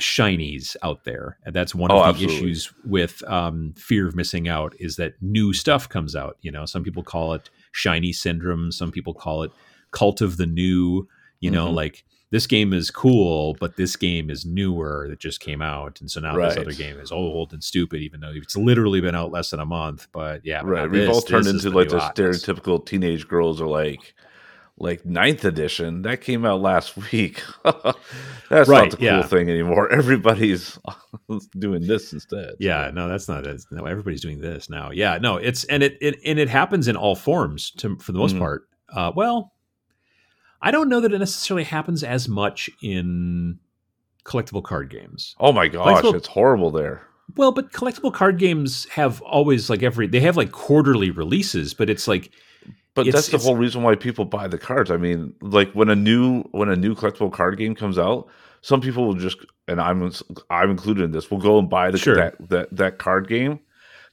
[0.00, 2.36] shinies out there and that's one of Oh, the absolutely.
[2.36, 6.66] issues with um, fear of missing out is that new stuff comes out you know
[6.66, 9.52] some people call it shiny syndrome some people call it
[9.92, 11.06] cult of the new
[11.40, 11.74] you know Mhm.
[11.74, 16.10] like this game is cool but this game is newer that just came out and
[16.10, 19.32] so now this other game is old and stupid even though it's literally been out
[19.32, 20.90] less than a month but yeah but right.
[20.90, 22.44] We've this- all turned into like the hotness.
[22.44, 24.14] stereotypical teenage girls are like,
[24.80, 27.42] like ninth edition that came out last week.
[27.64, 29.22] That's Right, not the cool yeah.
[29.22, 29.88] thing anymore.
[29.92, 30.78] Everybody's
[31.58, 32.54] doing this instead.
[32.58, 33.62] Yeah, no, that's not it.
[33.70, 34.90] No, everybody's doing this now.
[34.90, 38.18] Yeah, no, it's and it, it and it happens in all forms to, for the
[38.18, 38.40] most Mhm.
[38.40, 38.62] part.
[38.92, 39.52] Uh, well,
[40.62, 43.58] I don't know that it necessarily happens as much in
[44.24, 45.36] collectible card games.
[45.38, 47.06] Oh my gosh, it's horrible there.
[47.36, 51.88] Well, but collectible card games have always like every they have like quarterly releases, but
[51.88, 52.32] it's like
[52.94, 54.90] But It's- that's the whole reason why people buy the cards.
[54.90, 58.26] I mean, like when a new when a new collectible card game comes out,
[58.62, 60.10] some people will just and I'm
[60.50, 61.30] I'm included in this.
[61.30, 62.16] Will go and buy the Sure.
[62.16, 63.60] that, that that card game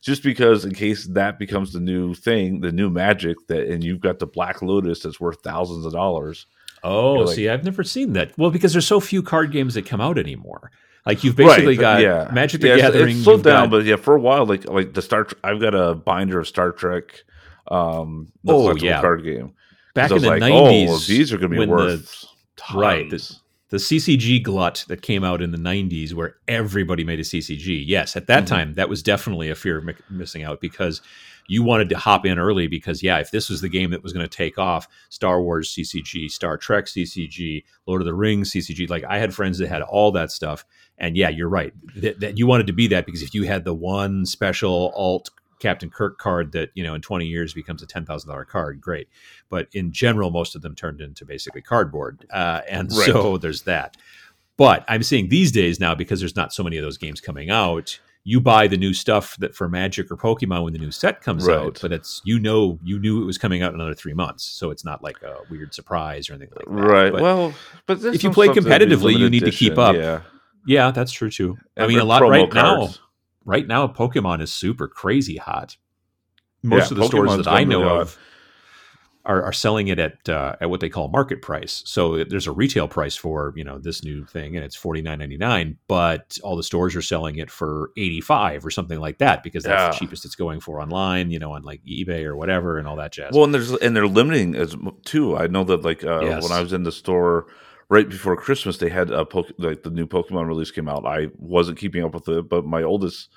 [0.02, 4.00] just because in case that becomes the new thing, the new magic that and you've
[4.00, 6.46] got the Black Lotus that's worth thousands of dollars.
[6.84, 8.38] oh, like- see, I've never seen that.
[8.38, 10.70] Well, because there's so few card games that come out anymore.
[11.08, 12.30] Like you've basically Right, got yeah.
[12.32, 13.16] Magic the Yeah, it's- Gathering.
[13.16, 15.26] It's slowed down, got- but yeah, for a while, like like the Star.
[15.44, 17.24] I've got a binder of Star Trek.
[17.72, 19.02] Um, the Oh, yeah.
[19.02, 19.54] card game.
[19.94, 22.26] back in the like, nineties, oh, well, these are going to be worth
[22.72, 23.42] the- right, tons.
[23.70, 27.84] the CCG glut that came out in the 90s where everybody made a CCG.
[27.86, 28.48] Yes, at that Mhm.
[28.48, 31.02] time, that was definitely a fear of mi- missing out because
[31.50, 34.14] you wanted to hop in early because, yeah, if this was the game that was
[34.14, 38.86] going to take off, Star Wars CCG, Star Trek CCG, Lord of the Rings CCG,
[38.88, 40.64] like I had friends that had all that stuff.
[41.00, 41.74] And yeah, you're right.
[41.96, 45.30] That, that you wanted to be that because if you had the one special alt
[45.60, 49.08] Captain Kirk card that, you know, in 20 years becomes a $10,000 card, great
[49.50, 52.26] but in general, most of them turned into basically cardboard.
[52.32, 53.06] Uh, and Right.
[53.06, 53.96] so there's that.
[54.58, 57.50] But I'm seeing these days now because there's not so many of those games coming
[57.50, 58.00] out.
[58.24, 61.46] You buy the new stuff that for Magic or Pokemon when the new set comes
[61.48, 61.58] Right.
[61.58, 64.44] out, but it's you know you knew it was coming out in another three months,
[64.44, 66.72] so it's not like a weird surprise or anything like that.
[66.72, 67.12] Right.
[67.14, 67.54] But well,
[67.86, 69.96] but if you play stuff that'd be competitively, you need to keep up.
[69.96, 70.22] Yeah.
[70.66, 71.58] yeah, that's true too.
[71.78, 72.90] I mean, a lot right now.
[73.48, 75.78] Right now, Pokemon is super crazy hot.
[76.64, 78.18] Most Yeah, of the stores that I know of
[79.26, 81.84] are, are selling it at uh, at what they call market price.
[81.86, 85.20] So there's a retail price for you know this new thing, and it's forty nine
[85.20, 85.78] ninety nine.
[85.88, 89.64] But all the stores are selling it for eighty five or something like that because
[89.64, 89.92] that's Yeah.
[89.92, 91.32] the cheapest it's going for online.
[91.32, 93.34] You know, on like eBay or whatever, and all that jazz.
[93.34, 95.38] Well, and there's and they're limiting as too.
[95.38, 96.44] I know that like uh, Yes.
[96.44, 97.48] when I was in the store
[97.90, 101.06] right before Christmas, they had a poke, like the new Pokemon release came out.
[101.06, 103.30] I wasn't keeping up with it, but my oldest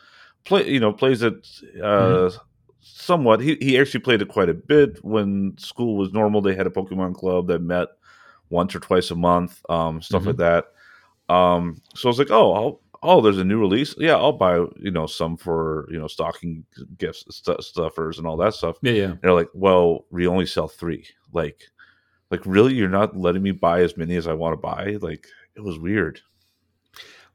[0.45, 1.35] play, you know, plays it
[1.83, 2.37] uh, Mm-hmm.
[2.81, 3.41] somewhat.
[3.41, 6.41] He he actually played it quite a bit when school was normal.
[6.41, 7.89] They had a Pokemon club that met
[8.51, 10.27] once or twice a month, um, stuff Mhm.
[10.27, 10.65] like that.
[11.29, 13.95] Um, so I was like, oh, I'll, oh, there's a new release.
[13.99, 16.65] Yeah, I'll buy you know some for you know stocking
[16.99, 18.77] gifts, stu stuffers, and all that stuff.
[18.83, 19.05] yeah, yeah.
[19.11, 21.07] And they're like, well, we only sell three.
[21.33, 21.61] Like,
[22.31, 24.99] like really, you're not letting me buy as many as I want to buy.
[25.01, 26.21] Like, it was weird.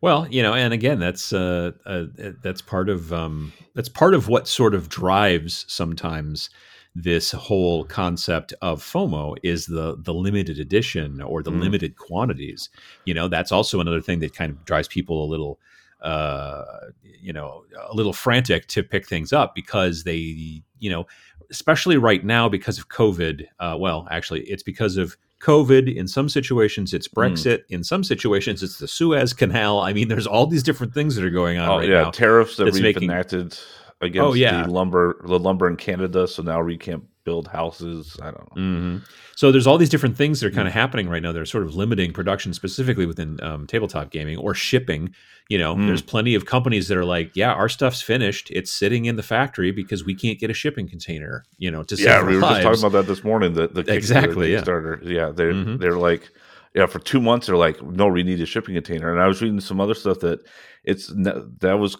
[0.01, 2.05] Well, you know, and again, that's uh, uh,
[2.43, 6.49] that's part of um, that's part of what sort of drives sometimes
[6.93, 11.59] this whole concept of FOMO is the the limited edition or the Mm.
[11.59, 12.69] limited quantities.
[13.05, 15.59] You know, that's also another thing that kind of drives people a little,
[16.05, 16.63] uh,
[17.03, 21.05] you know, a little frantic to pick things up because they, you know,
[21.49, 23.45] especially right now because of COVID.
[23.59, 25.93] Uh, well, actually, it's because of COVID.
[25.93, 27.13] In some situations, it's Mm.
[27.13, 27.63] Brexit.
[27.69, 29.79] In some situations, it's the Suez Canal.
[29.79, 32.11] I mean, there's all these different things that are going on Oh right yeah, now.
[32.11, 33.57] tariffs that we've making- enacted
[34.01, 34.63] against Oh, yeah.
[34.63, 36.27] the lumber, the lumber in Canada.
[36.27, 38.15] So now we can't build houses.
[38.21, 38.61] I don't know.
[38.61, 38.97] hmm
[39.35, 41.33] So there's all these different things that are kind of happening right now.
[41.33, 45.13] They're sort of limiting production, specifically within um, tabletop gaming or shipping.
[45.49, 45.87] You know, Mm.
[45.87, 48.49] there's plenty of companies that are like, "Yeah, our stuff's finished.
[48.51, 51.95] It's sitting in the factory because we can't get a shipping container." You know, to
[51.95, 52.55] Yeah, we were lives.
[52.63, 53.53] just talking about that this morning.
[53.53, 54.61] The, the Exactly, the yeah.
[54.61, 55.03] Kickstarter.
[55.03, 55.79] Yeah, they're Mhm.
[55.79, 56.29] they're like,
[56.73, 59.11] yeah, for two months they're like, no, we need a shipping container.
[59.11, 60.39] And I was reading some other stuff that
[60.83, 61.95] it's that was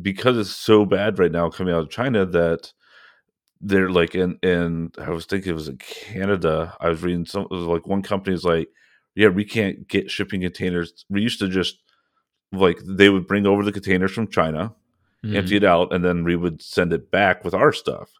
[0.00, 2.72] because it's so bad right now coming out of China that
[3.60, 6.76] they're like in in I was thinking it was in Canada.
[6.80, 8.68] I was reading some it was like one company company's like,
[9.14, 11.04] yeah, we can't get shipping containers.
[11.10, 11.78] We used to just
[12.52, 14.74] like they would bring over the containers from China
[15.24, 15.36] Mhm.
[15.36, 18.10] empty it out, and then we would send it back with our stuff.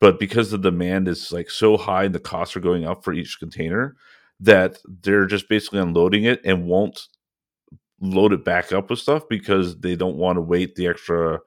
[0.00, 3.12] But because the demand is like so high and the costs are going up for
[3.14, 3.96] each container,
[4.40, 7.08] that they're just basically unloading it and won't
[8.00, 11.40] load it back up with stuff because they don't want to wait the extra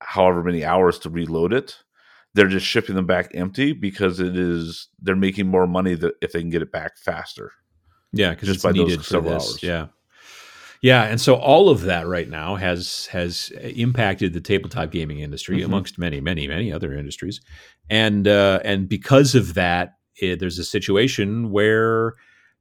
[0.00, 1.83] however many hours to reload it.
[2.34, 6.32] They're just shipping them back empty because it is they're making more money that if
[6.32, 7.52] they can get it back faster.
[8.12, 9.50] Yeah, because it's by needed for this.
[9.50, 9.62] Hours.
[9.62, 9.86] Yeah.
[10.84, 15.56] Yeah, and so all of that right now has has impacted the tabletop gaming industry
[15.56, 15.64] mm-hmm.
[15.64, 17.40] amongst many, many, many other industries,
[17.88, 22.12] and uh, and because of that, it, there's a situation where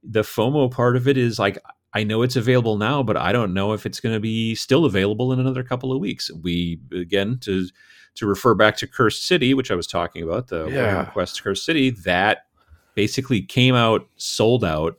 [0.02, 1.58] the FOMO part of it is like
[1.94, 4.86] I know it's available now, but I don't know if it's going to be still
[4.86, 6.32] available in another couple of weeks.
[6.42, 7.68] We again to
[8.15, 11.06] to refer back to Cursed City, which I was talking about, the yeah.
[11.06, 12.45] Quest Cursed City, that
[12.95, 14.97] basically came out sold out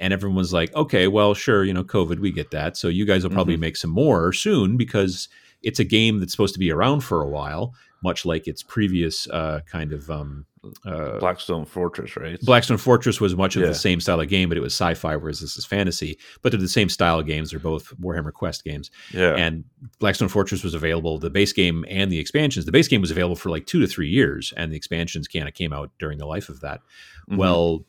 [0.00, 2.76] and everyone was like, okay, well, sure, you know, COVID, we get that.
[2.76, 3.62] So you guys will probably mm-hmm.
[3.62, 5.28] make some more soon because
[5.62, 9.28] it's a game that's supposed to be around for a while, much like its previous
[9.30, 10.46] uh, kind of um,
[10.84, 12.40] uh, Blackstone Fortress, right?
[12.42, 13.68] Blackstone Fortress was much of yeah.
[13.68, 16.18] the same style of game, but it was sci-fi, whereas this is fantasy.
[16.42, 17.50] But they're the same style of games.
[17.50, 18.90] They're both Warhammer Quest games.
[19.12, 19.34] Yeah.
[19.34, 19.64] And
[19.98, 22.66] Blackstone Fortress was available, the base game and the expansions.
[22.66, 25.48] The base game was available for like two to three years, and the expansions kind
[25.48, 26.80] of came out during the life of that.
[27.28, 27.36] Mm-hmm.
[27.36, 27.84] Well,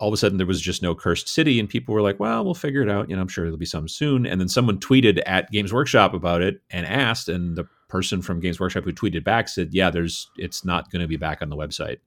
[0.00, 2.44] all of a sudden there was just no cursed city and people were like well
[2.44, 4.78] we'll figure it out you know i'm sure there'll be some soon and then someone
[4.78, 8.92] tweeted at games workshop about it and asked and the person from games workshop who
[8.92, 11.98] tweeted back said yeah there's it's not going to be back on the website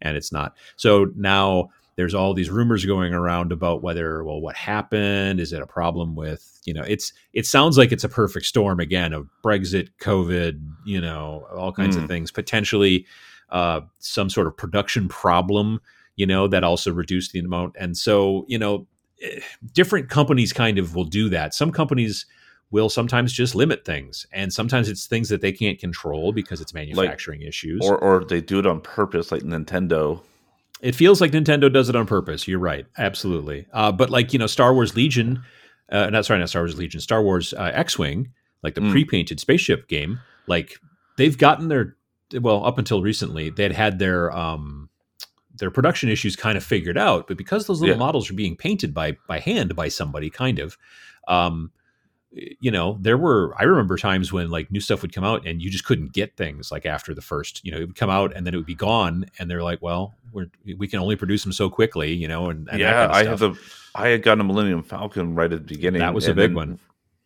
[0.00, 4.56] and it's not so now there's all these rumors going around about whether well what
[4.56, 8.46] happened is it a problem with you know it's it sounds like it's a perfect
[8.46, 12.02] storm again of brexit covid you know all kinds mm.
[12.02, 13.06] of things potentially
[13.50, 15.78] uh, some sort of production problem
[16.16, 17.74] you know, that also reduced the amount.
[17.78, 18.86] And so, you know,
[19.22, 19.40] eh,
[19.72, 21.54] different companies kind of will do that.
[21.54, 22.26] Some companies
[22.72, 24.26] will sometimes just limit things.
[24.32, 27.80] And sometimes it's things that they can't control because it's manufacturing like, issues.
[27.84, 30.20] or or they do it on purpose like Nintendo.
[30.80, 32.48] It feels like Nintendo does it on purpose.
[32.48, 32.86] You're right.
[32.98, 33.66] Absolutely.
[33.72, 35.44] Uh, but like you know Star Wars Legion
[35.90, 38.32] uh, not sorry not Star Wars Legion Star Wars uh, X-wing
[38.62, 38.90] like the mm.
[38.90, 40.78] pre-painted spaceship game like
[41.18, 41.96] they've gotten their
[42.40, 44.88] well up until recently they'd had their um
[45.62, 48.00] their production issues kind of figured out, but because those little yeah.
[48.00, 50.78] models are being painted by by hand by somebody, kind of,
[51.28, 51.70] um,
[52.32, 55.60] you know, there were I remember times when like new stuff would come out and
[55.60, 58.34] you just couldn't get things like after the first, you know, it would come out
[58.34, 61.42] and then it would be gone, and they're like, well, we're we can only produce
[61.42, 63.58] them so quickly, you know, and, and yeah, kind of I have the
[63.94, 66.00] I had gotten a Millennium Falcon right at the beginning.
[66.00, 66.78] That was a big then, one,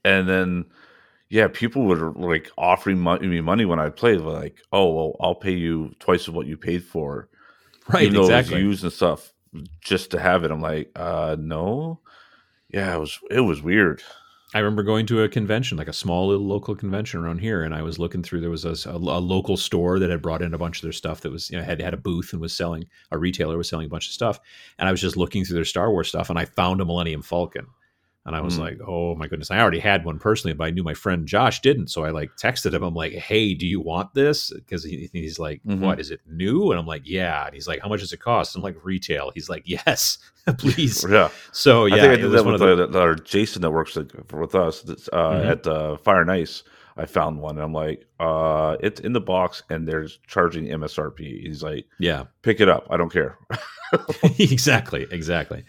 [0.05, 0.65] and then
[1.29, 4.21] yeah, people would like offering me money when I played.
[4.21, 7.29] Like, oh, well, I'll pay you twice of what you paid for
[7.89, 8.15] right?
[8.15, 8.61] exactly.
[8.61, 9.33] Used and stuff
[9.81, 10.51] just to have it.
[10.51, 12.01] I'm like, uh, no.
[12.69, 14.03] Yeah, it was it was weird.
[14.55, 17.75] I remember going to a convention, like a small little local convention around here, and
[17.75, 18.41] I was looking through.
[18.41, 20.93] There was a, a, a, local store that had brought in a bunch of their
[20.93, 22.87] stuff that was you know had had a booth and was selling.
[23.11, 24.39] A retailer was selling a bunch of stuff,
[24.79, 27.23] and I was just looking through their Star Wars stuff, and I found a Millennium
[27.23, 27.67] Falcon,
[28.27, 28.63] and I was mm.
[28.63, 29.53] like, oh my goodness.
[29.53, 31.89] I already had one personally, but I knew my friend Josh didn't.
[31.89, 32.83] So I like texted him.
[32.83, 34.53] I'm like, hey, do you want this?
[34.53, 35.81] Because he, he's like, mm-hmm.
[35.81, 36.73] what is it new?
[36.73, 37.47] And I'm like, yeah.
[37.47, 38.57] And he's like, how much does it cost?
[38.57, 39.31] I'm like, retail.
[39.33, 40.19] He's like, yes,
[40.59, 41.07] please.
[41.09, 41.29] yeah.
[41.53, 44.55] So yeah, I think I did that with the, the, our Jason that works with
[44.57, 45.49] us uh, mm-hmm.
[45.49, 46.65] at uh, Fire and Ice.
[46.99, 51.43] I found one and I'm like, uh, it's in the box and they're charging MSRP.
[51.43, 52.87] He's like, yeah, pick it up.
[52.91, 53.39] I don't care.
[54.39, 55.07] exactly.
[55.11, 55.65] Exactly.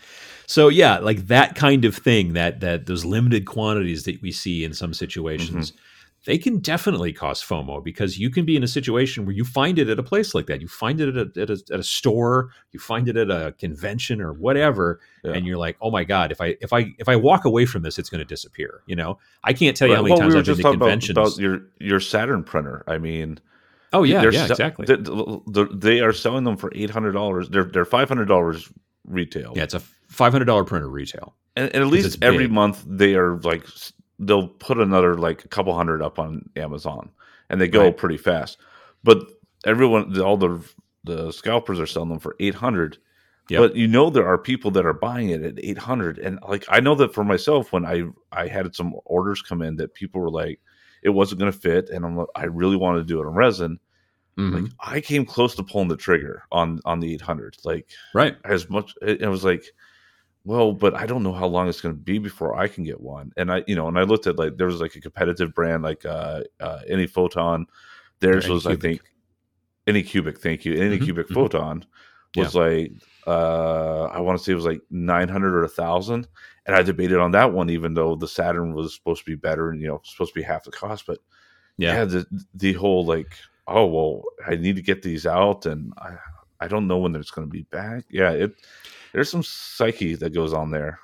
[0.48, 4.64] So yeah, like that kind of thing that that those limited quantities that we see
[4.64, 5.72] in some situations.
[5.72, 5.82] Mm-hmm.
[6.26, 9.80] They can definitely cause FOMO because you can be in a situation where you find
[9.80, 10.60] it at a place like that.
[10.60, 13.54] You find it at a, at a, at a store, you find it at a
[13.58, 15.34] convention or whatever, yeah.
[15.34, 16.34] and you're like, "Oh my god!
[16.34, 18.98] If I if I if I walk away from this, it's going to disappear." You
[18.98, 20.00] know, I can't tell you right.
[20.00, 21.18] how many well, times we I've been to conventions.
[21.18, 22.84] About, about your your Saturn printer.
[22.88, 23.40] I mean,
[23.94, 24.86] Oh yeah, yeah, exactly.
[24.86, 27.50] They, they, are selling them for eight hundred dollars.
[27.50, 28.70] They're they're five hundred dollars
[29.06, 29.54] retail.
[29.56, 29.82] Yeah, it's a
[30.17, 32.51] five hundred dollar printer retail, and, and at least every big.
[32.51, 33.65] month they are like
[34.19, 37.12] they'll put another like a couple hundred up on Amazon,
[37.49, 37.97] and they go right.
[37.97, 38.58] pretty fast.
[39.03, 39.19] But
[39.63, 40.60] everyone, all the
[41.03, 42.97] the scalpers are selling them for eight hundred.
[43.49, 43.62] Yep.
[43.62, 46.65] But you know there are people that are buying it at eight hundred, and like
[46.67, 50.19] I know that for myself when I I had some orders come in that people
[50.19, 50.60] were like
[51.03, 53.34] it wasn't going to fit, and I'm like I really wanted to do it in
[53.34, 53.80] resin,
[54.38, 54.55] Mm-hmm.
[54.55, 57.57] Like I came close to pulling the trigger on on the 800.
[57.63, 58.93] Like right as much.
[59.01, 59.65] It, it was like,
[60.48, 63.02] well, but I don't know how long it's going to be before I can get
[63.02, 63.34] one.
[63.36, 65.84] And I, you know, and I looked at like there was like a competitive brand
[65.84, 67.68] like uh, uh any photon.
[68.22, 69.02] Theirs was I think
[69.88, 70.38] Anycubic.
[70.38, 70.76] Thank you.
[70.76, 71.04] Any mm-hmm.
[71.04, 71.34] cubic mm-hmm.
[71.34, 71.86] photon
[72.38, 72.62] was yeah.
[72.62, 72.91] like
[73.28, 76.30] uh I want to say it was like 900 or a thousand.
[76.66, 79.70] And I debated on that one, even though the Saturn was supposed to be better
[79.70, 81.06] and you know supposed to be half the cost.
[81.06, 81.20] But
[81.78, 83.38] yeah, yeah the the whole like
[83.68, 86.16] oh well, I need to get these out, and I
[86.62, 88.06] I don't know when it's going to be back.
[88.10, 88.56] Yeah, it
[89.14, 90.99] there's some psyche that goes on there.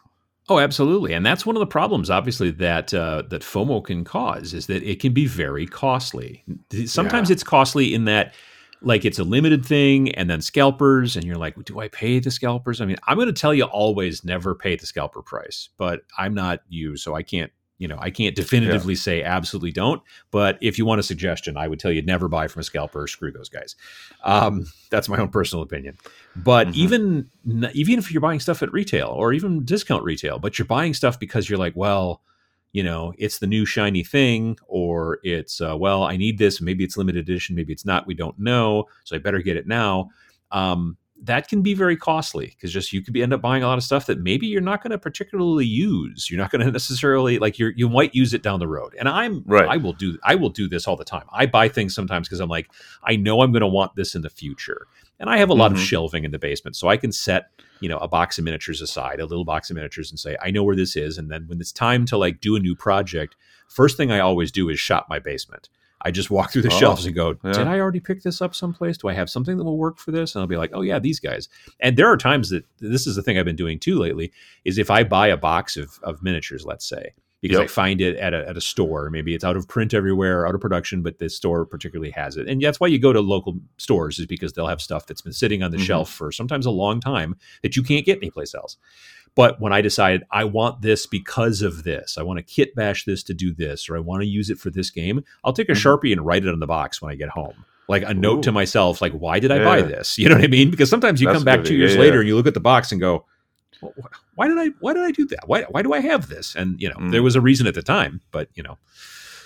[0.50, 4.54] Oh, absolutely, and that's one of the problems, obviously, that uh, that FOMO can cause
[4.54, 6.44] is that it can be very costly.
[6.86, 7.34] Sometimes Yeah.
[7.34, 8.34] it's costly in that,
[8.82, 12.30] like, it's a limited thing, and then scalpers, and you're like, do I pay the
[12.30, 12.82] scalpers?
[12.82, 16.34] I mean, I'm going to tell you always never pay the scalper price, but I'm
[16.34, 17.52] not you, so I can't.
[17.84, 21.68] You know, I can't definitively say absolutely don't, but if you want a suggestion, I
[21.68, 23.08] would tell you never buy from a scalper.
[23.08, 23.76] Screw those guys.
[24.24, 25.98] Um, that's my own personal opinion.
[26.34, 26.76] But Mhm.
[26.76, 27.30] even
[27.74, 31.20] even if you're buying stuff at retail or even discount retail, but you're buying stuff
[31.20, 32.22] because you're like, well,
[32.72, 36.62] you know, it's the new shiny thing, or it's uh, well, I need this.
[36.62, 38.08] Maybe it's limited edition, maybe it's not.
[38.08, 40.10] We don't know, so I better get it now.
[40.52, 43.68] Um, that can be very costly because just you could be end up buying a
[43.68, 46.30] lot of stuff that maybe you're not going to particularly use.
[46.30, 48.94] You're not going to necessarily like you you might use it down the road.
[49.00, 49.68] And I'm Right.
[49.70, 51.24] I will do I will do this all the time.
[51.32, 52.70] I buy things sometimes because I'm like
[53.04, 54.88] I know I'm going to want this in the future.
[55.20, 55.86] And I have a lot of Mhm.
[55.86, 57.50] shelving in the basement, so I can set
[57.80, 60.52] you know a box of miniatures aside, a little box of miniatures, and say I
[60.52, 61.18] know where this is.
[61.18, 63.36] And then when it's time to like do a new project,
[63.70, 65.70] first thing I always do is shop my basement.
[66.04, 67.54] I just walk through the Oh, shelves and go, yeah.
[67.54, 68.98] "Did I already pick this up someplace?
[68.98, 71.00] Do I have something that will work for this?" And I'll be like, "Oh yeah,
[71.00, 71.48] these guys."
[71.80, 74.32] And there are times that this is the thing I've been doing too lately
[74.66, 78.16] is if I buy a box of of miniatures, let's say, because I find it
[78.18, 79.10] at a, at a store.
[79.10, 82.48] Maybe it's out of print everywhere, out of production, but this store particularly has it.
[82.48, 85.34] And that's why you go to local stores is because they'll have stuff that's been
[85.34, 85.86] sitting on the Mhm.
[85.86, 88.78] shelf for sometimes a long time that you can't get anyplace else.
[89.36, 93.04] But when I decide I want this because of this, I want to kit bash
[93.06, 95.70] this to do this, or I want to use it for this game, I'll take
[95.70, 96.00] a Mhm.
[96.00, 97.66] Sharpie and write it on the box when I get home.
[97.90, 100.18] Like a note to myself, like, why did I buy this?
[100.20, 100.70] You know what I mean?
[100.72, 102.20] Because sometimes you That's come back two years Yeah, later yeah.
[102.22, 103.26] and you look at the box and go,
[103.82, 103.94] "Well,
[104.36, 105.48] why did I why did I do that?
[105.48, 106.56] Why why do I have this?
[106.56, 107.12] And you know, Mm.
[107.12, 108.78] there was a reason at the time, but you know,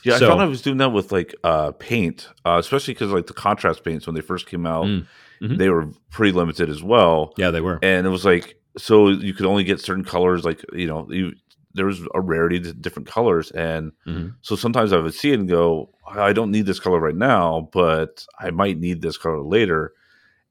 [0.03, 3.11] Yeah, So- I found I was doing that with like uh, paint, uh, especially because
[3.11, 5.05] like the contrast paints when they first came out, Mm.
[5.41, 5.57] Mhm.
[5.57, 7.33] they were pretty limited as well.
[7.37, 7.79] yeah, they were.
[7.81, 11.33] And it was like so you could only get certain colors, like you know, you,
[11.73, 14.35] there was a rarity to different colors, and Mhm.
[14.41, 17.69] so sometimes I would see it and go, I don't need this color right now,
[17.73, 19.93] but I might need this color later.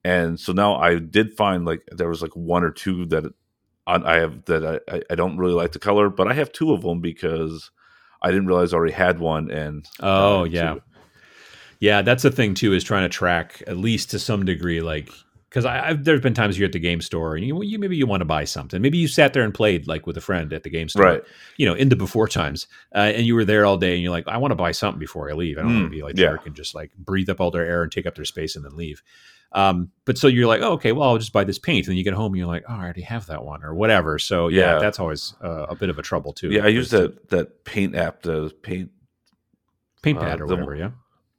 [0.03, 3.25] And so now I did find like there was like one or two that
[3.87, 6.71] I have that I- I, I don't really like the color, but I have two
[6.73, 7.71] of them because
[8.21, 9.49] I didn't realize I already had one.
[9.51, 10.81] And Oh uh, yeah, two-
[11.79, 12.01] yeah.
[12.01, 15.09] That's the thing too is trying to track at least to some degree, like
[15.49, 18.05] because I've there's been times you're at the game store and you, you maybe you
[18.05, 18.81] want to buy something.
[18.81, 21.23] Maybe you sat there and played like with a friend at the game store, right.
[21.57, 24.11] you know, in the before times, uh, and you were there all day, and you're
[24.11, 25.57] like, I want to buy something before I leave.
[25.57, 26.35] I don't want Mm, to be like yeah.
[26.45, 28.75] and just like breathe up all their air and take up their space and then
[28.75, 29.01] leave.
[29.53, 31.97] Um, but so you're like, oh, okay, well, I'll just buy this paint, and then
[31.97, 34.19] you get home and you're like, oh, I already have that one or whatever.
[34.19, 34.79] So yeah, Yeah.
[34.79, 36.49] that's always uh, a bit of a trouble too.
[36.51, 38.91] Yeah, I use that that paint app to paint
[40.01, 40.75] paint uh, pad or the- whatever.
[40.75, 40.89] Yeah.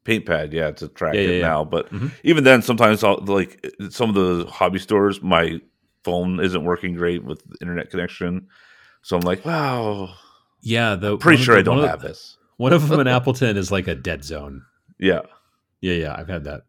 [0.09, 1.43] Paint pad, yeah, to track Yeah, it yeah, yeah.
[1.49, 1.65] now.
[1.65, 2.11] But Mhm.
[2.25, 5.61] even then, sometimes I'll like some of the hobby stores, my
[6.03, 8.49] phone isn't working great with internet connection,
[9.03, 10.15] so I'm like, wow,
[10.63, 12.37] Yeah, the pretty one of sure the- I don't have the- this.
[12.57, 14.63] One of them in Appleton is like a dead zone.
[14.99, 15.21] Yeah,
[15.81, 16.63] Yeah, yeah, I've had that.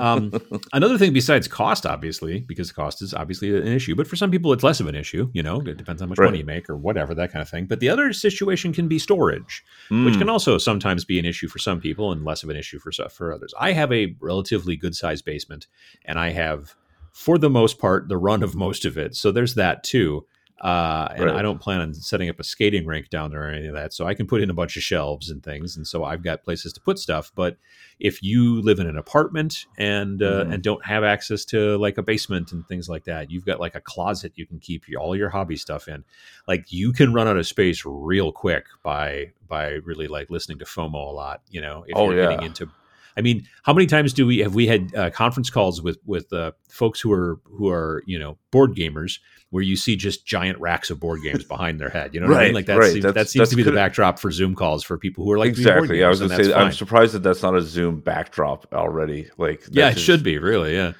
[0.00, 0.32] Um,
[0.72, 4.52] another thing besides cost, obviously, because cost is obviously an issue, but for some people
[4.52, 5.30] it's less of an issue.
[5.32, 6.26] You know, it depends on how much Right.
[6.26, 7.66] money you make or whatever that kind of thing.
[7.66, 9.62] But the other situation can be storage,
[10.02, 12.56] which Mm, can also sometimes be an issue for some people and less of an
[12.56, 13.52] issue for for others.
[13.60, 15.66] I have a relatively good sized basement,
[16.04, 16.74] and I have,
[17.12, 19.14] for the most part, the run of most of it.
[19.16, 20.24] So there's that too.
[20.60, 21.36] Uh, and Right.
[21.36, 23.94] I don't plan on setting up a skating rink down there or any of that.
[23.94, 26.42] So I can put in a bunch of shelves and things, and so I've got
[26.44, 27.32] places to put stuff.
[27.34, 27.56] But
[27.98, 30.52] if you live in an apartment and uh, Mhm.
[30.54, 33.74] and don't have access to like a basement and things like that, you've got like
[33.74, 36.04] a closet you can keep your, all your hobby stuff in.
[36.46, 40.64] Like you can run out of space real quick by by really like listening to
[40.66, 41.40] FOMO a lot.
[41.50, 42.28] You know, if Oh, you're yeah.
[42.30, 42.68] getting into
[43.16, 46.32] I mean, how many times do we have we had uh, conference calls with with
[46.32, 49.18] uh, folks who are who are you know board gamers
[49.50, 52.14] where you see just giant racks of board games behind their head?
[52.14, 52.46] You know what I mean?
[52.48, 52.92] Right, Like that right.
[52.92, 55.38] seems, That's- that seems to be the backdrop for Zoom calls for people who are
[55.38, 56.04] like exactly.
[56.04, 59.28] I was going to say I'm surprised that that's not a Zoom backdrop already.
[59.38, 60.92] Like, yeah, it just- should be really yeah,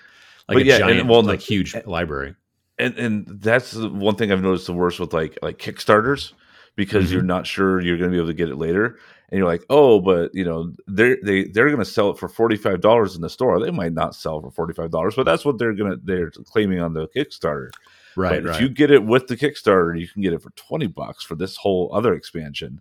[0.48, 2.34] like But a yeah, and- well, like the- huge library.
[2.78, 6.32] and and that's the one thing I've noticed the worst with like like Kickstarters
[6.76, 7.12] because Mhm.
[7.12, 8.98] you're not sure you're going to be able to get it later,
[9.30, 12.28] and you're like, oh, but you know they're they they're going to sell it for
[12.28, 13.60] forty five dollars in the store.
[13.60, 16.80] They might not sell for forty five dollars, but that's what they're gonna they're claiming
[16.80, 17.70] on the Kickstarter.
[18.16, 18.54] Right, but right.
[18.56, 21.36] if you get it with the Kickstarter, you can get it for twenty bucks for
[21.36, 22.80] this whole other expansion.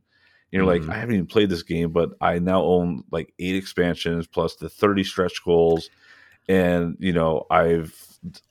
[0.51, 0.81] You're Mhm.
[0.87, 4.55] like, I haven't even played this game, but I now own like eight expansions plus
[4.55, 5.91] the thirty stretch goals,
[6.47, 7.93] and you know I've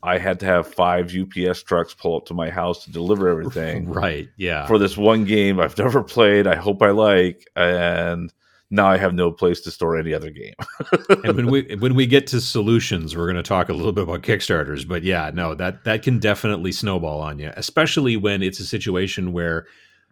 [0.02, 3.88] I had to have five UPS trucks pull up to my house to deliver everything
[3.88, 4.66] right, yeah.
[4.66, 6.46] for this one game I've never played.
[6.46, 8.32] I hope I like, and
[8.70, 10.54] now I have no place to store any other game.
[11.24, 14.04] and when we when we get to solutions, we're going to talk a little bit
[14.04, 14.86] about Kickstarters.
[14.86, 19.32] But yeah, no, that that can definitely snowball on you, especially when it's a situation
[19.32, 19.66] where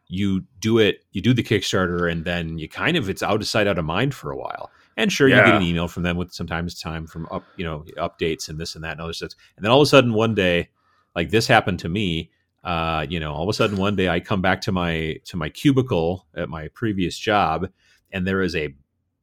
[0.09, 3.47] you do it, you do the Kickstarter, and then you kind of it's out of
[3.47, 4.71] sight, out of mind for a while.
[4.97, 5.38] And sure, yeah.
[5.38, 8.59] you get an email from them with sometimes time from up, you know, updates and
[8.59, 9.32] this and that and other stuff.
[9.57, 10.70] And then all of a sudden, one day,
[11.14, 12.30] like this happened to me.
[12.64, 15.36] Uh, you know, all of a sudden, one day I come back to my to
[15.36, 17.68] my cubicle at my previous job,
[18.11, 18.74] and there is a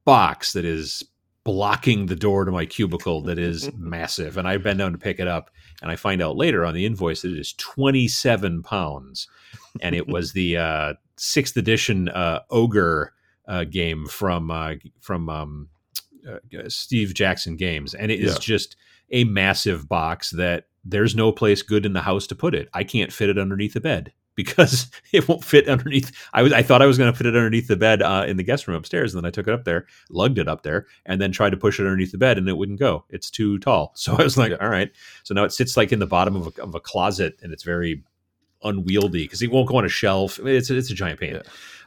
[0.06, 1.04] box that is
[1.44, 4.38] blocking the door to my cubicle that is massive.
[4.38, 5.50] And I bend down to pick it up,
[5.82, 9.28] and I find out later on the invoice that it is 27 pounds.
[9.82, 13.14] And it was the uh, sixth edition uh, Ogre
[13.48, 15.70] uh, game from uh, from um,
[16.28, 18.40] uh, Steve Jackson Games, and it is yeah.
[18.40, 18.76] just
[19.12, 22.70] a massive box that there's no place good in the house to put it.
[22.74, 26.12] I can't fit it underneath the bed because it won't fit underneath.
[26.34, 28.38] I was I thought I was going to put it underneath the bed uh, in
[28.38, 30.88] the guest room upstairs, and then I took it up there, lugged it up there,
[31.06, 33.06] and then tried to push it underneath the bed, and it wouldn't go.
[33.10, 33.94] It's too tall.
[34.04, 34.92] So I was like, all right.
[35.24, 37.64] So now it sits like in the bottom of a, of a closet, and it's
[37.64, 38.04] very
[38.64, 40.40] unwieldy because it won't go on a shelf.
[40.40, 41.36] It's it's a giant pain.
[41.36, 41.42] Yeah.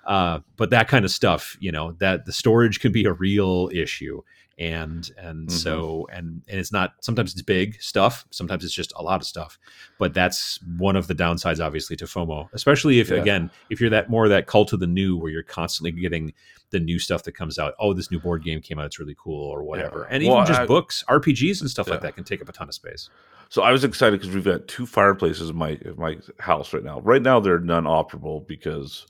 [0.07, 3.69] Uh, but that kind of stuff, you know, that the storage can be a real
[3.73, 4.23] issue.
[4.59, 5.51] And and mm-hmm.
[5.51, 9.27] so and and it's not sometimes it's big stuff, sometimes it's just a lot of
[9.27, 9.59] stuff.
[9.99, 13.17] But that's one of the downsides, obviously, to FOMO, especially if yeah.
[13.17, 16.33] again, if you're that more of that cult of the new where you're constantly getting
[16.71, 17.75] the new stuff that comes out.
[17.79, 20.07] Oh, this new board game came out, it's really cool, or whatever.
[20.09, 20.17] Yeah.
[20.17, 21.95] And well, even just I, books, RPGs and stuff yeah.
[21.95, 23.09] like that can take up a ton of space.
[23.49, 26.83] So I was excited because we've got two fireplaces in my in my house right
[26.83, 27.01] now.
[27.01, 29.07] Right now they're non-operable because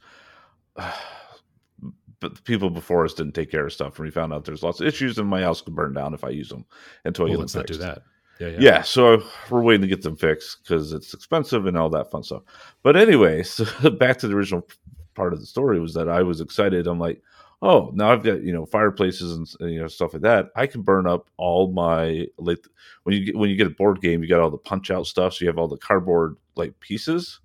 [2.20, 4.62] but the people before us didn't take care of stuff, and we found out there's
[4.62, 6.64] lots of issues, and my house could burn down if I use them
[7.04, 7.72] until well, them fixed.
[7.72, 8.02] do that.
[8.38, 8.56] Yeah, yeah.
[8.58, 12.22] yeah, so we're waiting to get them fixed because it's expensive and all that fun
[12.22, 12.42] stuff.
[12.82, 14.66] But anyway, so back to the original
[15.14, 16.86] part of the story was that I was excited.
[16.86, 17.22] I'm like,
[17.62, 20.50] oh, now I've got you know fireplaces and you know stuff like that.
[20.54, 22.64] I can burn up all my like
[23.04, 25.06] when you get when you get a board game, you got all the punch out
[25.06, 27.40] stuff, so you have all the cardboard like pieces.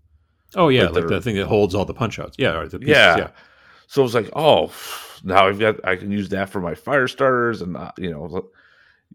[0.55, 2.35] Oh yeah, like, like the thing that holds all the punch outs.
[2.37, 3.17] Yeah, pieces, yeah.
[3.17, 3.29] yeah.
[3.87, 4.71] So I was like, oh,
[5.23, 8.49] now I've got I can use that for my fire starters, and uh, you know,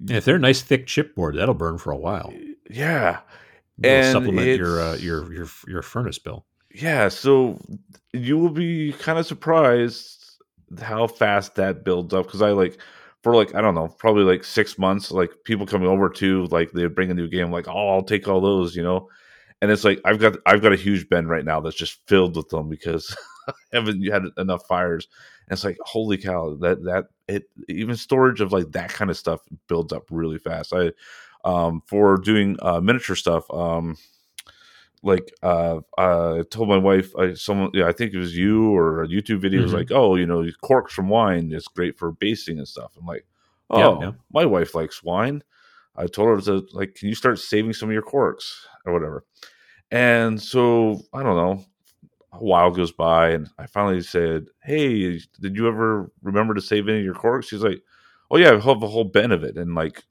[0.09, 2.33] if they're a nice thick chipboard, that'll burn for a while.
[2.71, 3.21] Yeah,
[3.83, 6.47] and supplement your uh, your your your furnace bill.
[6.75, 7.59] Yeah, so
[8.13, 10.43] you will be kind of surprised
[10.81, 12.79] how fast that builds up because I like
[13.23, 16.73] for like I don't know, probably like six months, like people coming over to like
[16.73, 19.09] they bring a new game, like oh I'll take all those, you know,
[19.63, 22.37] and it's like I've got I've got a huge bin right now that's just filled
[22.37, 23.17] with them because
[23.49, 25.09] I haven't you had enough fires.
[25.49, 29.17] And it's like holy cow, that that it even storage of like that kind of
[29.17, 30.73] stuff builds up really fast.
[30.73, 30.93] I
[31.45, 33.97] um for doing uh miniature stuff, um
[35.03, 39.05] like uh, I told my wife, I someone, yeah, I think it was you or
[39.05, 39.65] a YouTube video mm-hmm.
[39.65, 42.91] was like, oh, you know, corks from wine is great for basting and stuff.
[42.99, 43.25] I'm like,
[43.71, 44.13] oh, yeah, yeah.
[44.33, 45.45] my wife likes wine.
[45.97, 49.25] I told her to like, can you start saving some of your corks or whatever?
[49.91, 51.65] And so I don't know.
[52.33, 56.89] A while goes by, and I finally said, "Hey, did you ever remember to save
[56.89, 57.83] any of your corks?" She's like,
[58.31, 60.03] "Oh yeah, I have a whole bin of it." And like,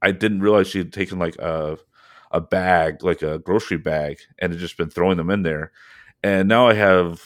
[0.00, 1.76] I didn't realize she had taken like a
[2.30, 5.72] a bag, like a grocery bag, and had just been throwing them in there.
[6.22, 7.22] And now I have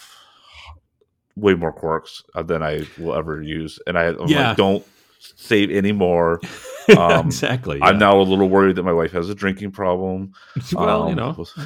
[1.36, 4.48] way more corks than I will ever use, and I I'm yeah.
[4.48, 4.84] like, don't
[5.18, 6.40] save any more.
[6.96, 7.78] Um, exactly.
[7.78, 7.86] Yeah.
[7.86, 10.32] I'm now a little worried that my wife has a drinking problem.
[10.72, 11.44] well, um, you know.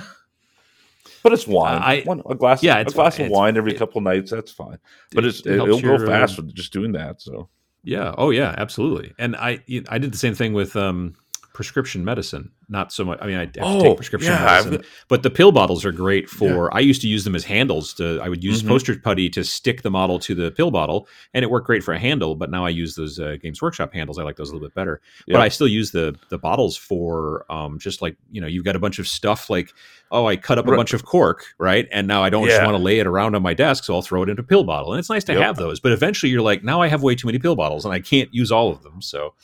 [1.23, 1.83] But it's wine.
[1.83, 4.31] I, One, a glass, yeah, a glass of wine every it, couple nights.
[4.31, 4.79] That's fine.
[5.11, 7.21] But it, it will go fast with just doing that.
[7.21, 7.49] So
[7.83, 8.14] yeah.
[8.17, 8.55] Oh yeah.
[8.57, 9.12] Absolutely.
[9.19, 11.17] And I I did the same thing with um
[11.57, 12.50] prescription medicine.
[12.68, 13.18] Not so much.
[13.22, 15.90] I mean, I have to oh, take prescription yeah, medicine, but the pill bottles are
[15.90, 16.68] great for.
[16.70, 16.76] Yeah.
[16.76, 17.94] I used to use them as handles.
[17.94, 18.68] To I would use mm-hmm.
[18.68, 21.94] poster putty to stick the model to the pill bottle, and it worked great for
[21.94, 22.34] a handle.
[22.34, 24.18] But now I use those uh, Games Workshop handles.
[24.18, 25.00] I like those a little bit better.
[25.26, 28.76] But I still use the the bottles for um, just like you know, you've got
[28.76, 29.72] a bunch of stuff like
[30.12, 31.88] oh, I cut up a bunch of cork, right?
[31.90, 32.59] And now I don't yeah.
[32.59, 34.44] just want to lay it around on my desk, so I'll throw it into a
[34.44, 34.92] pill bottle.
[34.92, 35.42] And it's nice to yep.
[35.42, 37.94] have those, but eventually you're like, now I have way too many pill bottles, and
[37.94, 39.02] I can't use all of them.
[39.02, 39.34] So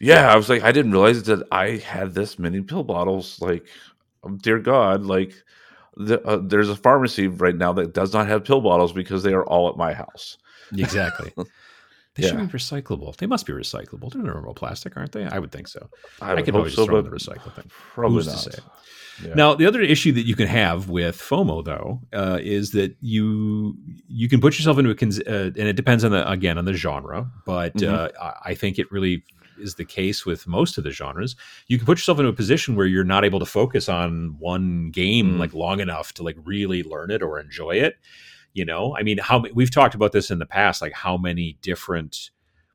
[0.00, 3.40] yeah, I was like, I didn't realize that I had this many pill bottles.
[3.40, 3.66] Like,
[4.22, 5.32] um, dear God, like
[5.96, 9.32] the, uh, there's a pharmacy right now that does not have pill bottles because they
[9.32, 10.38] are all at my house.
[10.72, 11.32] Exactly.
[12.16, 12.30] They yeah.
[12.30, 13.14] should be recyclable.
[13.16, 14.10] They must be recyclable.
[14.10, 15.26] They're normal plastic, aren't they?
[15.26, 15.90] I would think so.
[16.22, 17.70] I, I could always so, throw in the recycle thing.
[17.92, 18.58] Probably Who's not.
[19.22, 19.34] Yeah.
[19.34, 23.76] Now, the other issue that you can have with FOMO, though, uh, is that you
[24.08, 26.72] you can put yourself into a uh, and it depends on the again on the
[26.74, 27.94] genre, but mm-hmm.
[28.18, 29.22] uh, I think it really
[29.58, 31.36] is the case with most of the genres,
[31.68, 34.90] you can put yourself into a position where you're not able to focus on one
[34.90, 35.38] game mm.
[35.38, 37.96] like long enough to like really learn it or enjoy it.
[38.52, 41.58] You know, I mean, how we've talked about this in the past, like how many
[41.60, 42.30] different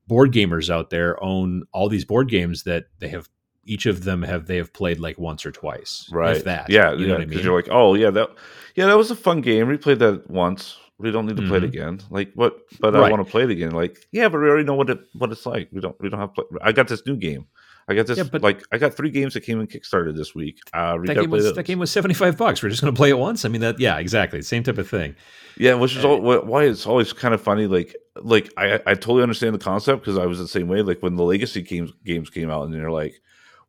[0.08, 3.30] board gamers out there own all these board games that they have
[3.64, 6.10] each of them have they have played like once or twice.
[6.12, 6.38] Right.
[6.38, 6.70] If that.
[6.70, 6.92] Yeah.
[6.92, 7.40] You yeah, know what I mean?
[7.40, 8.30] You're like, oh yeah, that
[8.76, 9.68] yeah, that was a fun game.
[9.68, 10.78] We played that once.
[11.02, 11.68] We don't need to play it Mhm.
[11.74, 12.00] again.
[12.10, 12.58] Like what?
[12.80, 13.12] But I Right.
[13.12, 13.72] want to play it again.
[13.72, 15.70] Like yeah, but we already know what it what it's like.
[15.72, 16.34] We don't we don't have.
[16.34, 17.46] Play- I got this new game.
[17.88, 20.34] I got this Yeah, but- like I got three games that came in Kickstarter this
[20.36, 20.60] week.
[20.74, 22.62] Uh, we that game was that game was seventy five bucks.
[22.62, 23.44] We're just going to play it once.
[23.44, 25.16] I mean, that yeah, exactly, same type of thing.
[25.58, 27.68] Yeah, which is Uh, all, why it's always kind of funny.
[27.68, 30.82] Like, like I, I totally understand the concept because I was the same way.
[30.84, 33.16] Like when the legacy games games came out, and you're like,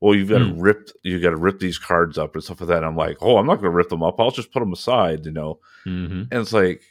[0.00, 0.60] "Well, you've got to Hmm.
[0.60, 3.38] rip, you got to rip these cards up and stuff like that." I'm like, "Oh,
[3.38, 4.20] I'm not going to rip them up.
[4.20, 5.58] I'll just put them aside," you know.
[5.84, 6.82] hmm And it's like,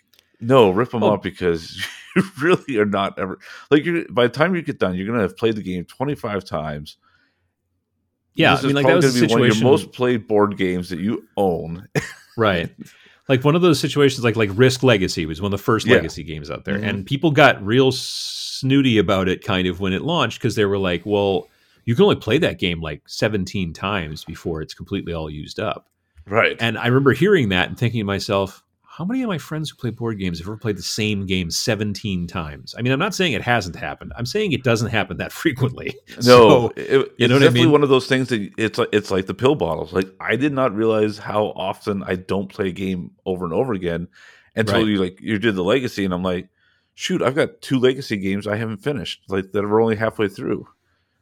[0.42, 1.14] no, rip them Oh.
[1.14, 1.78] up because
[2.16, 3.40] you really are not ever
[3.70, 3.86] like.
[3.86, 6.44] You're by the time you get done, you're going to have played the game 25
[6.44, 6.98] times.
[8.34, 9.92] Yeah, This I mean, like that was probably a gonna be one of your most
[9.92, 11.88] played board games that you own.
[12.38, 12.70] right
[13.28, 15.96] like one of those situations like like risk legacy was one of the first Yeah.
[15.96, 16.88] legacy games out there Mhm.
[16.88, 20.78] and people got real snooty about it kind of when it launched because they were
[20.78, 21.50] like well
[21.84, 25.90] you can only play that game like 17 times before it's completely all used up
[26.26, 26.56] right.
[26.62, 28.64] and i remember hearing that and thinking to myself
[28.98, 31.50] how many of my friends who play board games have ever played the same game
[31.50, 35.18] 17 times i mean i'm not saying it hasn't happened i'm saying it doesn't happen
[35.18, 37.72] that frequently No, So, it, you it's know I definitely mean?
[37.72, 39.94] one of those things that it's like it's like the pill bottles.
[39.94, 43.74] Like I did not realize how often I don't play a game over and over
[43.74, 44.08] again
[44.56, 44.88] until Right.
[44.88, 46.50] you like you did the legacy, and I'm like,
[46.96, 50.68] shoot, I've got two legacy games I haven't finished, like that are only halfway through.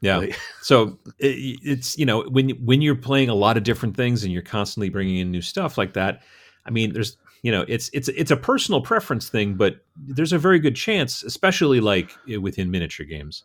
[0.02, 3.96] yeah Like, so it, it's you know when when you're playing a lot of different
[3.96, 6.22] things and you're constantly bringing in new stuff like that
[6.66, 10.38] i mean there's you know it's it's it's a personal preference thing but there's a
[10.38, 12.12] very good chance especially like
[12.42, 13.44] within miniature games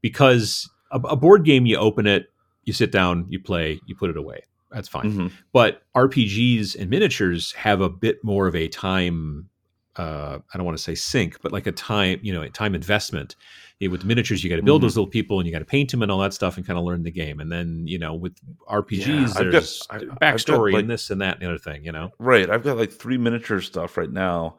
[0.00, 2.26] because a, a board game you open it
[2.64, 4.40] you sit down you play you put it away.
[4.70, 5.12] That's fine.
[5.12, 5.32] Mhm.
[5.52, 9.48] but rpgs and miniatures have a bit more of a time
[9.96, 12.74] uh, i don't want to say sink but like a time you know a time
[12.74, 13.36] investment
[13.78, 14.84] Yeah, with miniatures you got to build Mhm.
[14.86, 16.78] those little people and you got to paint them and all that stuff and kind
[16.78, 18.34] of learn the game and then you know with
[18.70, 21.58] rpgs Yeah, I've got- there's I- backstory like- and this and that and the other
[21.58, 22.48] thing you know Right.
[22.48, 24.56] I've got like three miniature stuff right now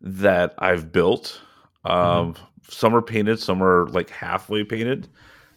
[0.00, 1.40] that I've built.
[1.84, 2.34] Um,
[2.68, 5.06] Some are painted, some are like halfway painted,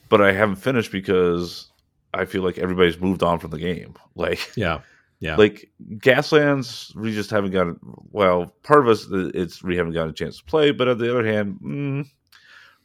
[0.10, 1.72] but I haven't finished because
[2.14, 3.96] I feel like everybody's moved on from the game.
[4.16, 4.82] Like, yeah
[5.22, 7.80] yeah like Gaslands, we just haven't gotten.
[8.12, 10.98] Well, part of us, uh, it's we haven't gotten a chance to play, but on
[11.00, 12.08] the other hand, mm,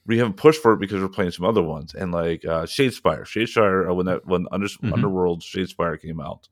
[0.07, 1.95] we haven't pushed for it because we're playing some other ones.
[1.95, 4.93] And like uh, Shadespire, Shadespire, uh, when that when Under, Mhm.
[4.93, 6.49] Underworld Shadespire came out,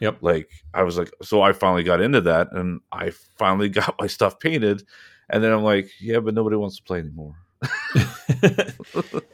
[0.00, 0.18] Yep.
[0.22, 4.06] like I was like, so I finally got into that, and I finally got my
[4.08, 4.82] stuff painted,
[5.30, 7.36] and then I'm like, yeah, but nobody wants to play anymore.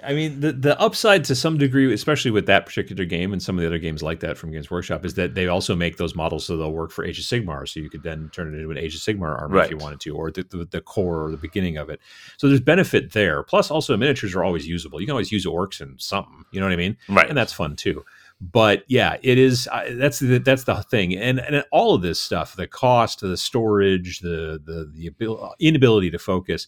[0.04, 3.56] I mean, the the upside to some degree, especially with that particular game and some
[3.56, 6.14] of the other games like that from Games Workshop, is that they also make those
[6.14, 7.68] models so they'll work for Age of Sigmar.
[7.68, 10.00] So you could then turn it into an Age of Sigmar army if you wanted
[10.00, 12.00] to, or the, the, the core or the beginning of it.
[12.36, 13.42] So there's benefit there.
[13.42, 15.00] Plus, also miniatures are always usable.
[15.00, 16.44] You can always use orcs and something.
[16.52, 16.96] You know what I mean?
[17.08, 18.04] Right, and that's fun too.
[18.40, 19.68] But yeah, it is.
[19.68, 23.36] I that's the, that's the thing, and and all of this stuff, the cost, the
[23.36, 26.66] storage, the the the abil- inability to focus,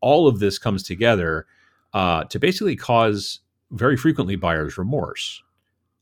[0.00, 1.46] all of this comes together
[1.92, 3.40] uh, to basically cause
[3.70, 5.42] very frequently buyer's remorse.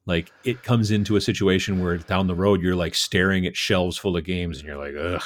[0.06, 3.96] Like it comes into a situation where down the road you're like staring at shelves
[3.96, 5.22] full of games, and you're like, ugh,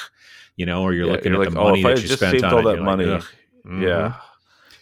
[0.57, 2.09] you know, or you're Yeah, looking you're at like, the oh, money if that you
[2.09, 3.25] just spent on all it, that like, money, ugh.
[3.67, 3.83] Mhm.
[3.83, 4.15] yeah.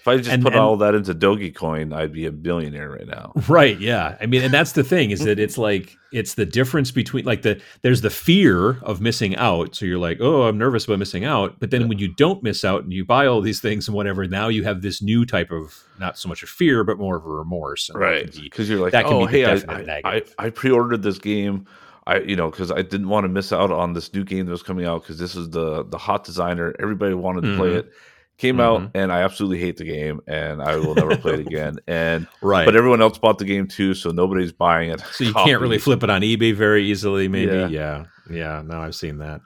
[0.07, 3.09] If I just And- put and- all that into Dogecoin, I'd be a billionaire right
[3.09, 3.33] now.
[3.49, 3.79] Right.
[3.81, 4.17] Yeah.
[4.21, 7.43] I mean, and that's the thing is that it's like it's the difference between like
[7.43, 9.75] the there's the fear of missing out.
[9.75, 11.59] So you're like, oh, I'm nervous about missing out.
[11.59, 14.27] But then when you don't miss out and you buy all these things and whatever,
[14.29, 17.25] now you have this new type of not so much a fear, but more of
[17.25, 17.89] a remorse.
[17.89, 20.23] And right be- because you're like that can oh be hey I, I, I.
[20.39, 21.67] I pre-ordered this game
[22.07, 24.53] i you know because i didn't want to miss out on this new game that
[24.53, 27.79] was coming out because this is the the hot designer everybody wanted to play Mhm.
[27.79, 27.93] it
[28.39, 28.61] came Mhm.
[28.61, 32.27] out and i absolutely hate the game and i will never play it again and
[32.43, 32.65] right.
[32.67, 35.79] but everyone else bought the game too so nobody's buying it so you can't really
[35.79, 37.29] flip it on eBay very easily.
[37.29, 37.53] Maybe.
[37.53, 37.69] Yeah.
[37.69, 38.05] Yeah.
[38.31, 38.63] Yeah.
[38.65, 39.41] No, I've seen that.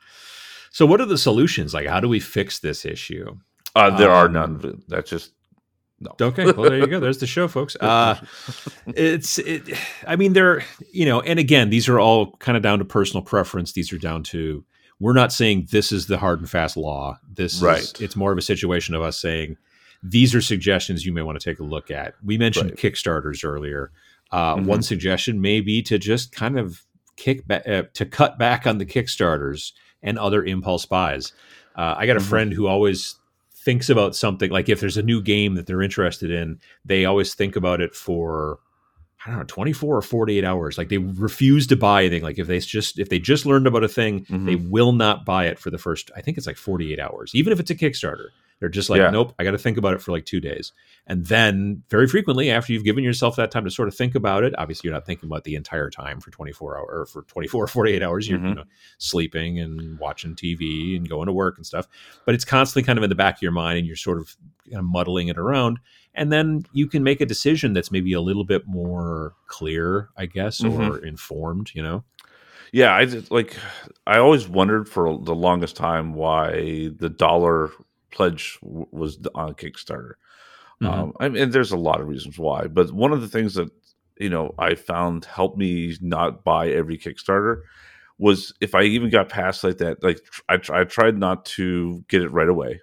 [0.73, 1.73] So what are the solutions?
[1.75, 3.37] Like, how do we fix this issue?
[3.77, 5.33] uh, there are Um, none that's just
[6.01, 6.99] no Okay, well there you go.
[6.99, 7.77] There's the show, folks.
[7.81, 8.17] Uh,
[8.89, 9.63] it's it.
[10.07, 13.23] I mean, they're you know, and again, these are all kind of down to personal
[13.23, 13.73] preference.
[13.73, 14.65] These are down to
[15.01, 17.19] we're not saying this is the hard and fast law.
[17.35, 18.01] This is Right.
[18.01, 19.57] it's more of a situation of us saying
[20.03, 22.15] these are suggestions you may want to take a look at.
[22.25, 22.79] We mentioned Right.
[22.79, 23.91] Kickstarters earlier.
[24.31, 24.65] Uh, Mhm.
[24.67, 26.83] One suggestion may be to just kind of
[27.17, 29.73] kick back uh, to cut back on the Kickstarters
[30.03, 31.33] and other impulse buys.
[31.77, 32.29] Uh, I got a Mhm.
[32.29, 33.17] friend who always
[33.55, 37.35] thinks about something like if there's a new game that they're interested in, they always
[37.35, 38.59] think about it for
[39.27, 40.79] I don't know, 24 or 48 hours.
[40.79, 42.23] Like they refuse to buy anything.
[42.23, 44.47] Like if they just if they just learned about a thing, Mhm.
[44.47, 47.33] they will not buy it for the first I think it's like 48 hours.
[47.35, 48.29] Even if it's a Kickstarter.
[48.61, 49.11] They're just like, Yeah.
[49.11, 50.73] nope, I got to think about it for like two days.
[51.07, 54.45] And then very frequently after you've given yourself that time to sort of think about
[54.45, 57.65] it, obviously you're not thinking about the entire time for 24 hour or for 24
[57.65, 58.29] or 48 hours.
[58.29, 58.57] You're you Mhm.
[58.57, 58.65] know,
[58.99, 61.89] sleeping and watching TV and going to work and stuff.
[62.27, 64.37] But it's constantly kind of in the back of your mind and you're sort of,
[64.67, 65.79] kind of muddling it around
[66.15, 70.27] and then you can make a decision that's maybe a little bit more clear, I
[70.27, 70.71] guess, Mhm.
[70.91, 71.71] or informed.
[71.75, 72.05] You know,
[72.73, 73.57] Yeah, I just, like.
[74.07, 77.71] I always wondered for the longest time why the dollar
[78.11, 80.13] pledge w- was on Kickstarter.
[80.83, 80.87] Mhm.
[80.93, 83.69] Um, I mean, there's a lot of reasons why, but one of the things that
[84.19, 87.63] you know I found helped me not buy every Kickstarter
[88.19, 92.05] was if I even got past like that, like I, tr- I tried not to
[92.09, 92.81] get it right away,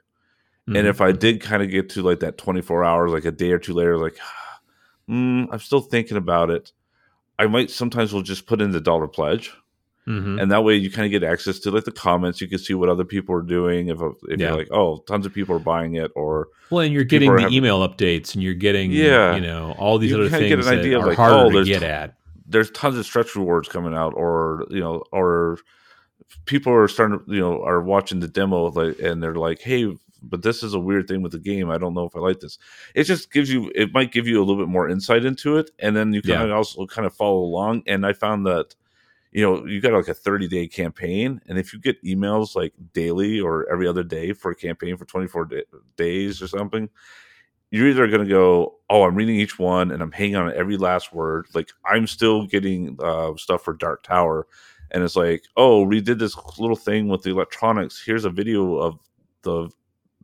[0.67, 0.77] Mhm.
[0.79, 3.51] and if I did kind of get to like that 24 hours, like a day
[3.51, 4.17] or two later, like
[5.09, 6.71] mm, I'm still thinking about it.
[7.39, 9.53] I might sometimes will just put in the dollar pledge,
[10.07, 10.41] Mhm.
[10.41, 12.39] and that way you kind of get access to like the comments.
[12.39, 13.89] You can see what other people are doing.
[13.89, 13.99] If
[14.29, 14.47] if Yeah.
[14.49, 17.41] you're like, oh, tons of people are buying it, or well, and you're getting the
[17.41, 19.35] having- email updates, and you're getting, Yeah.
[19.35, 21.57] you know, all these You other things get an that idea of are like, harder
[21.57, 22.15] oh, to get t- at.
[22.47, 25.59] there's tons of stretch rewards coming out, or you know, or
[26.45, 29.93] people are starting to you know are watching the demo like, and they're like, hey,
[30.23, 31.69] but this is a weird thing with the game.
[31.69, 32.57] I don't know if I like this.
[32.95, 35.69] It just gives you, it might give you a little bit more insight into it,
[35.79, 36.55] and then you can Yeah.
[36.55, 37.83] also kind of follow along.
[37.87, 38.75] And I found that
[39.31, 42.73] you know you got like a 30 day campaign, and if you get emails like
[42.93, 45.63] daily or every other day for a campaign for 24 da-
[45.97, 46.89] days or something.
[47.71, 50.77] You're either going to go, oh, I'm reading each one and I'm hanging on every
[50.77, 51.47] last word.
[51.53, 54.47] Like I'm still getting uh, stuff for Dark Tower,
[54.91, 58.01] and it's like, oh, we did this little thing with the electronics.
[58.05, 58.99] Here's a video of
[59.43, 59.69] the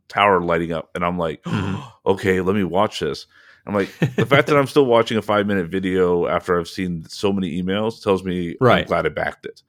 [0.08, 1.84] tower lighting up, and I'm like, Mhm.
[2.06, 3.26] okay, let me watch this.
[3.66, 7.04] I'm like, the fact that I'm still watching a five minute video after I've seen
[7.08, 8.80] so many emails tells me Right.
[8.82, 9.62] I'm glad I backed it.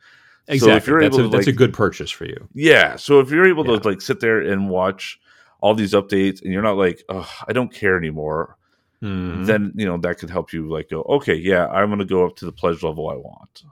[0.48, 0.60] Exactly.
[0.72, 2.48] So if you're that's, able a, to, that's a good purchase for you.
[2.54, 2.98] Yeah.
[2.98, 3.80] So if you're able Yeah.
[3.80, 5.20] to like sit there and watch
[5.62, 8.58] all these updates and you're not like, oh, I don't care anymore,
[9.02, 9.46] Mhm.
[9.46, 12.36] then you know that could help you like go, okay, yeah, I'm gonna go up
[12.38, 13.64] to the pledge level I want.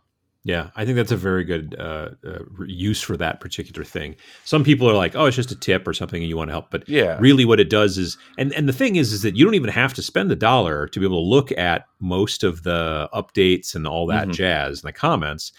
[0.45, 4.17] Yeah, I think that's a very good uh, uh, use for that particular thing.
[4.43, 6.53] Some people are like, "Oh, it's just a tip or something, and you want to
[6.53, 7.17] help," but Yeah.
[7.19, 9.69] really, what it does is, and and the thing is, is that you don't even
[9.69, 13.73] have to spend the dollar to be able to look at most of the updates
[13.73, 14.33] and all that Mhm.
[14.33, 15.53] jazz and the comments.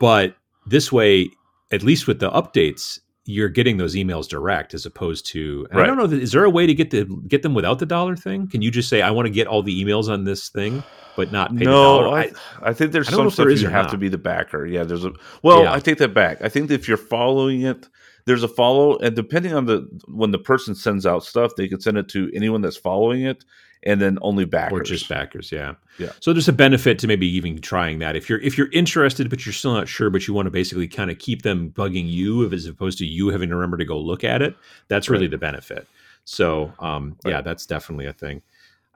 [0.00, 0.34] But
[0.66, 1.30] this way,
[1.70, 5.66] at least with the updates, you're getting those emails direct as opposed to.
[5.70, 6.04] and I don't know.
[6.04, 8.46] Is there a way to get the get them without the dollar thing?
[8.46, 10.82] Can you just say, "I want to get all the emails on this thing,"
[11.16, 12.18] but not pay the no, dollar?
[12.18, 12.30] I,
[12.62, 13.90] I think there's I some there stuff you have not.
[13.90, 14.64] to be the backer.
[14.64, 15.12] Yeah, there's a
[15.42, 15.72] well, Yeah.
[15.72, 16.40] I take that back.
[16.42, 17.88] I think if you're following it,
[18.26, 21.80] there's a follow, and depending on the when the person sends out stuff, they can
[21.80, 23.44] send it to anyone that's following it,
[23.86, 24.78] and then only backers.
[24.80, 26.10] or just backers yeah Yeah.
[26.20, 29.46] so there's a benefit to maybe even trying that if you're if you're interested but
[29.46, 32.50] you're still not sure but you want to basically kind of keep them bugging you
[32.52, 34.54] as opposed to you having to remember to go look at it
[34.88, 35.30] that's really Right.
[35.30, 35.86] the benefit
[36.24, 38.42] so um yeah that's definitely a thing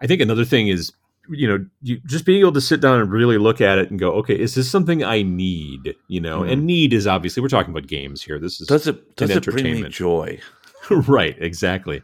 [0.01, 0.93] i think another thing is
[1.29, 4.01] you know you, just being able to sit down and really look at it and
[4.01, 6.53] go okay is this something i need you know Mhm.
[6.53, 9.45] and need is obviously we're talking about games here this is Does it does it
[9.45, 10.41] bring me joy?
[10.91, 12.03] right exactly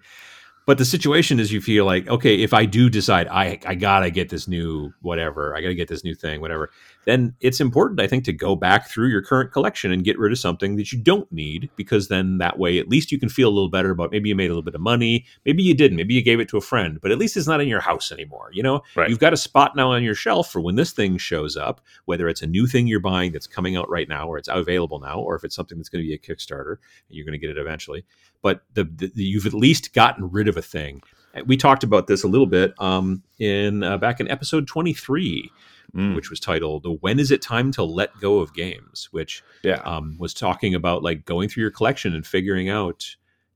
[0.67, 4.11] but the situation is you feel like okay if i do decide i i gotta
[4.11, 6.71] get this new whatever i gotta get this new thing whatever
[7.07, 10.31] then it's important i think to go back through your current collection and get rid
[10.31, 13.49] of something that you don't need because then that way at least you can feel
[13.49, 15.97] a little better about maybe you made a little bit of money maybe you didn't
[15.97, 18.13] maybe you gave it to a friend but at least it's not in your house
[18.13, 19.09] anymore you know Right.
[19.09, 22.29] you've got a spot now on your shelf for when this thing shows up whether
[22.29, 25.19] it's a new thing you're buying that's coming out right now or it's available now
[25.19, 26.77] or if it's something that's going to be a kickstarter
[27.09, 28.05] and you're going to get it eventually
[28.43, 31.03] but the, the, you've at least gotten rid of a thing.
[31.47, 35.51] We talked about this a little bit um, in uh, back in episode 23,
[35.97, 39.81] Mm, which was titled "When Is It Time to Let Go of Games," which yeah.
[39.85, 43.07] um, was talking about like going through your collection and figuring out,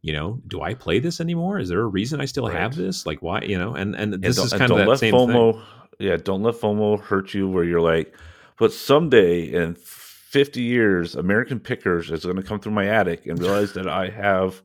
[0.03, 1.59] you know, do I play this anymore?
[1.59, 2.57] Is there a reason I still Right.
[2.57, 3.05] have this?
[3.05, 3.43] Like, why?
[3.43, 5.12] You know, and and And this don't- is and kind of don't that let same
[5.12, 5.28] thing.
[5.28, 5.62] FOMO.
[5.99, 7.47] Yeah, don't let FOMO hurt you.
[7.49, 8.16] Where you're like,
[8.59, 13.38] but someday in 50 years, American Pickers is going to come through my attic and
[13.38, 14.62] realize that I have,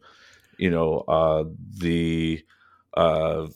[0.58, 1.44] you know, uh,
[1.78, 2.42] the
[2.96, 3.48] uh,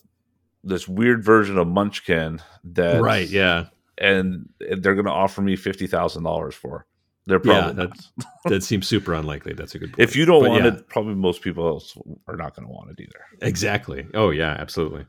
[0.63, 3.29] this weird version of Munchkin that Right?
[3.29, 3.67] Yeah,
[3.99, 6.85] and they're going to offer me fifty thousand dollars for.
[7.25, 7.89] They're probably Yeah,
[8.45, 9.53] that seems super unlikely.
[9.53, 9.93] That's a good.
[9.93, 9.99] Point.
[9.99, 10.73] If you don't But want yeah.
[10.73, 11.95] it, probably most people else
[12.27, 13.47] are not going to want it either.
[13.47, 14.07] Exactly.
[14.15, 15.05] Oh yeah, absolutely.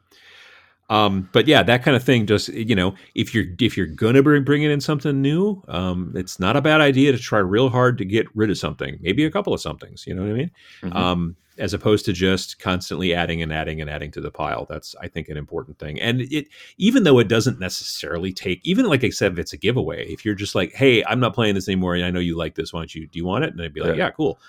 [0.91, 2.27] Um, but yeah, that kind of thing.
[2.27, 6.39] Just you know, if you're if you're gonna bring bringing in something new, um, it's
[6.39, 9.31] not a bad idea to try real hard to get rid of something, maybe a
[9.31, 10.05] couple of somethings.
[10.07, 10.51] You know what I mean?
[10.83, 10.95] Mhm.
[10.95, 14.67] Um, as opposed to just constantly adding and adding and adding to the pile.
[14.69, 16.01] That's I think an important thing.
[16.01, 16.47] And it
[16.79, 20.25] even though it doesn't necessarily take even like I said, if it's a giveaway, if
[20.25, 22.73] you're just like, hey, I'm not playing this anymore, and I know you like this,
[22.73, 23.07] why don't you?
[23.07, 23.53] Do you want it?
[23.53, 24.07] And I'd be like, Yeah.
[24.07, 24.41] yeah, cool,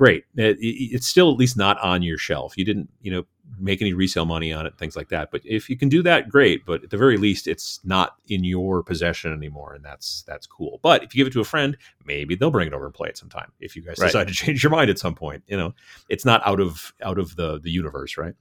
[0.00, 0.24] great.
[0.36, 2.56] It, it- it's still at least not on your shelf.
[2.56, 3.24] You didn't, you know,
[3.58, 5.30] make any resale money on it, things like that.
[5.30, 6.64] But if you can do that, great.
[6.64, 10.80] But at the very least, it's not in your possession anymore, and that's that's cool.
[10.82, 11.76] But if you give it to a friend,
[12.06, 13.52] maybe they'll bring it over and play it sometime.
[13.60, 14.06] If you guys Right.
[14.06, 15.74] decide to change your mind at some point, you know,
[16.08, 18.34] it's not out of out of the the universe, right?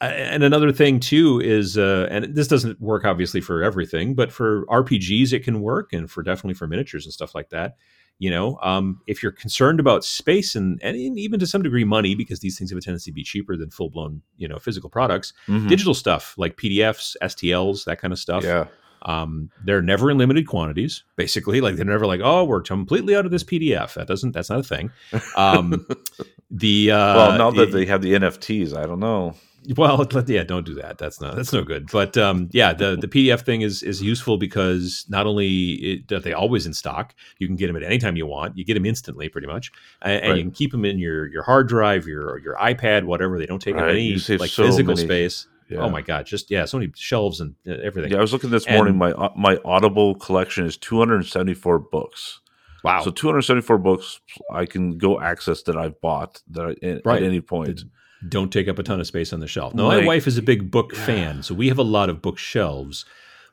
[0.00, 4.64] And another thing too is, uh, and this doesn't work obviously for everything, but for
[4.66, 7.76] RPGs it can work, and for definitely for miniatures and stuff like that.
[8.20, 12.16] You know, um, if you're concerned about space and, and even to some degree money,
[12.16, 14.90] because these things have a tendency to be cheaper than full blown, you know, physical
[14.90, 15.68] products, Mhm.
[15.68, 18.42] digital stuff like PDFs, STLs, that kind of stuff.
[18.42, 18.66] Yeah.
[19.02, 21.60] Um, they're never in limited quantities, basically.
[21.60, 23.94] Like they're never like, oh, we're completely out of this PDF.
[23.94, 24.32] That doesn't.
[24.32, 24.90] That's not a thing.
[25.36, 25.86] Um,
[26.50, 29.36] the uh, well, now that it- they have the NFTs, I don't know.
[29.76, 30.98] Well, yeah, don't do that.
[30.98, 31.90] That's not that's no good.
[31.90, 36.22] But um, yeah, the the PDF thing is is useful because not only it, that
[36.22, 38.56] they always in stock, you can get them at any time you want.
[38.56, 39.70] You get them instantly, pretty much,
[40.02, 43.38] and, and you can keep them in your your hard drive, your your iPad, whatever.
[43.38, 45.46] They don't take up any like so physical many- space.
[45.70, 45.80] Yeah.
[45.80, 48.10] Oh my god, just yeah, so many shelves and uh, everything.
[48.12, 48.96] Yeah, I was looking this morning.
[48.96, 52.40] My uh, my Audible collection is 274 books.
[52.84, 53.02] Wow.
[53.02, 57.22] So 274 books I can go access that I've bought that I, Right.
[57.22, 57.82] at any point.
[58.28, 59.74] Don't take up a ton of space on the shelf.
[59.74, 61.06] Now, my wife is a big book Yeah.
[61.06, 63.04] fan, so we have a lot of bookshelves.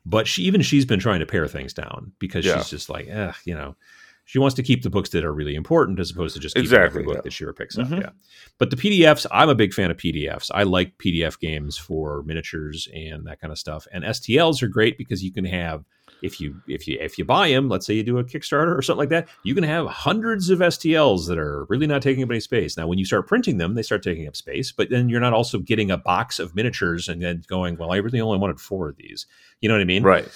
[0.07, 2.57] But she even she's been trying to pare things down because Yeah.
[2.57, 3.75] she's just like, eh, you know,
[4.23, 6.65] she wants to keep the books that are really important as opposed to just keeping
[6.65, 7.21] Exactly, every book yeah.
[7.23, 7.87] that she ever picks up.
[7.87, 8.01] Mhm.
[8.01, 8.09] Yeah.
[8.57, 10.49] But the PDFs, I'm a big fan of PDFs.
[10.53, 13.87] I like PDF games for miniatures and that kind of stuff.
[13.91, 15.83] And STLs are great because you can have
[16.25, 18.81] if you if you if you buy them, let's say you do a Kickstarter or
[18.81, 22.29] something like that, you can have hundreds of STLs that are really not taking up
[22.31, 22.75] any space.
[22.77, 25.33] Now, when you start printing them, they start taking up space, but then you're not
[25.33, 28.89] also getting a box of miniatures and then going, well, I really only wanted four
[28.89, 29.25] of these.
[29.61, 30.03] You know what I mean?
[30.03, 30.27] Right.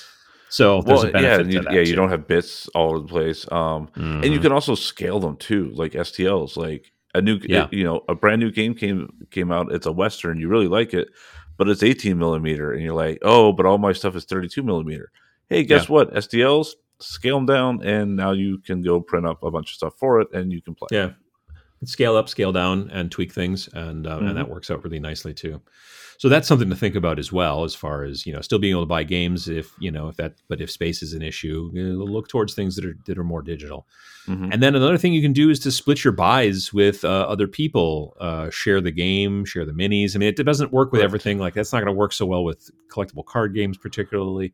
[0.49, 1.73] So there's Well, a benefit yeah, to you, that.
[1.73, 1.81] yeah.
[1.81, 3.45] You don't have bits all over the place.
[3.51, 4.43] Um, and you Mhm.
[4.43, 6.57] can also scale them too, like STLs.
[6.57, 7.67] Like a new, Yeah.
[7.71, 9.71] you know, a brand new game came came out.
[9.71, 10.39] It's a western.
[10.39, 11.09] You really like it,
[11.57, 15.11] but it's 18 millimeter, and you're like, oh, but all my stuff is 32 millimeter.
[15.49, 16.13] Hey, guess what?
[16.13, 19.93] STLs scale them down, and now you can go print up a bunch of stuff
[19.97, 20.87] for it, and you can play.
[20.91, 21.11] Yeah.
[21.85, 24.27] Scale up, scale down, and tweak things, and uh, Mhm.
[24.29, 25.61] and that works out really nicely too.
[26.17, 28.71] So that's something to think about as well, as far as you know, still being
[28.71, 31.69] able to buy games if you know if that, but if space is an issue,
[31.73, 33.87] look towards things that are that are more digital.
[34.27, 34.49] Mhm.
[34.53, 37.47] And then another thing you can do is to split your buys with uh, other
[37.47, 40.17] people, uh, share the game, share the minis.
[40.17, 41.05] I mean, it doesn't work with Right.
[41.05, 41.39] everything.
[41.39, 44.51] Like that's not going to work so well with collectible card games, particularly.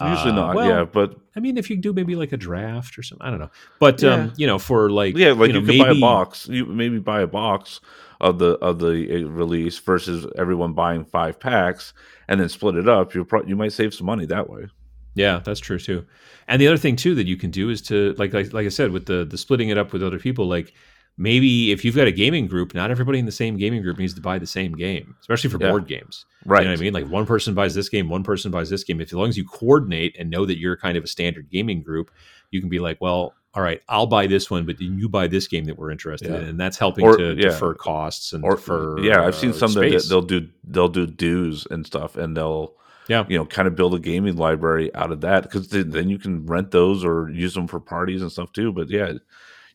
[0.00, 0.54] Usually Uh, not.
[0.56, 3.30] well, yeah, but I mean, if you do maybe like a draft or something, I
[3.30, 3.50] don't know.
[3.78, 4.14] But Yeah.
[4.14, 6.48] um, you know, for like yeah, like you, know, could buy a box.
[6.48, 7.80] You maybe buy a box
[8.20, 11.92] of the of the uh, release versus everyone buying five packs
[12.28, 13.14] and then split it up.
[13.14, 14.68] You pro- you might save some money that way.
[15.14, 16.06] Yeah, that's true too.
[16.48, 18.70] And the other thing too that you can do is to like like like I
[18.70, 20.72] said with the the splitting it up with other people like
[21.16, 24.14] maybe if you've got a gaming group, not everybody in the same gaming group needs
[24.14, 25.70] to buy the same game, especially for Yeah.
[25.70, 26.24] board games.
[26.46, 26.60] Right.
[26.62, 26.92] You know what I mean?
[26.94, 29.00] Like one person buys this game, one person buys this game.
[29.00, 31.82] If as long as you coordinate and know that you're kind of a standard gaming
[31.82, 32.10] group,
[32.50, 35.26] you can be like, well, all right, I'll buy this one, but then you buy
[35.26, 36.38] this game that we're interested Yeah.
[36.38, 37.48] in, and that's helping Or- to yeah.
[37.50, 39.00] defer costs and Or defer.
[39.00, 42.74] yeah, I've seen uh, some that they'll do they'll do dues and stuff, and they'll
[43.08, 43.24] Yeah.
[43.28, 46.46] you know kind of build a gaming library out of that because then you can
[46.46, 48.72] rent those or use them for parties and stuff too.
[48.72, 49.14] But yeah,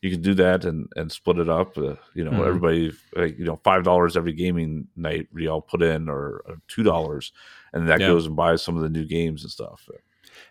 [0.06, 1.76] you can do that and and split it up.
[1.76, 2.46] Uh, you know, Mhm.
[2.46, 6.56] everybody like, you know five dollars every gaming night we all put in or, or
[6.68, 7.32] two dollars,
[7.72, 8.08] and that Yeah.
[8.08, 9.88] goes and buys some of the new games and stuff.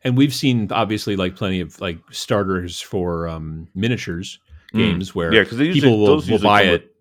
[0.04, 4.40] and we've seen obviously like plenty of like starters for um, miniatures
[4.74, 4.80] Mm.
[4.80, 6.92] games where Yeah, because people will, will buy it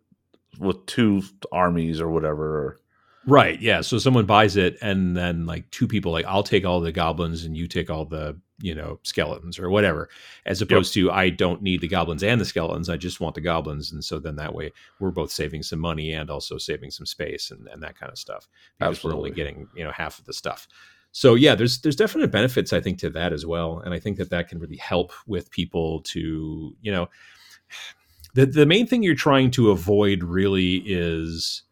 [0.53, 2.79] with, with two armies or whatever.
[3.27, 6.81] right yeah so someone buys it and then like two people like i'll take all
[6.81, 10.09] the goblins and you take all the you know skeletons or whatever
[10.47, 13.41] as opposed to i don't need the goblins and the skeletons i just want the
[13.41, 13.93] goblins.
[13.93, 17.51] And so then that way we're both saving some money and also saving some space
[17.51, 18.49] and, and that kind of stuff
[18.79, 19.57] because we're only Absolutely.
[19.57, 20.67] getting you know half of the stuff.
[21.13, 24.17] So yeah there's there's definite benefits i think to that as well and i think
[24.19, 27.09] that that can really help with people to you know
[28.35, 31.63] the the main thing you're trying to avoid really is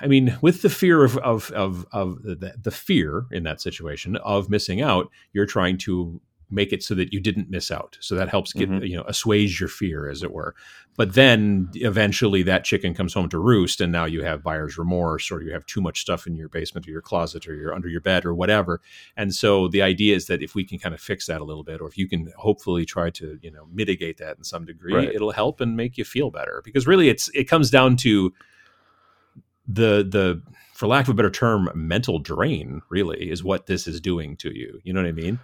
[0.00, 4.16] I mean, with the fear of of of, of the, the fear in that situation
[4.16, 7.98] of missing out, you're trying to make it so that you didn't miss out.
[8.00, 8.84] So that helps get mm-hmm.
[8.84, 10.54] you know assuage your fear, as it were.
[10.96, 15.30] But then eventually that chicken comes home to roost, and now you have buyer's remorse,
[15.30, 17.88] or you have too much stuff in your basement or your closet or you're under
[17.88, 18.80] your bed or whatever.
[19.16, 21.64] And so the idea is that if we can kind of fix that a little
[21.64, 24.94] bit, or if you can hopefully try to you know mitigate that in some degree,
[24.94, 25.14] right.
[25.14, 26.62] it'll help and make you feel better.
[26.64, 28.32] Because really, it's it comes down to
[29.68, 30.42] the the
[30.72, 34.56] for lack of a better term, mental drain really is what this is doing to
[34.56, 34.80] you.
[34.84, 35.38] You know what I mean?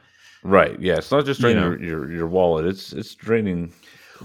[0.45, 0.79] Right.
[0.79, 0.99] Yeah.
[0.99, 2.66] It's not just draining you know, your, your, your wallet.
[2.66, 3.72] It's it's draining.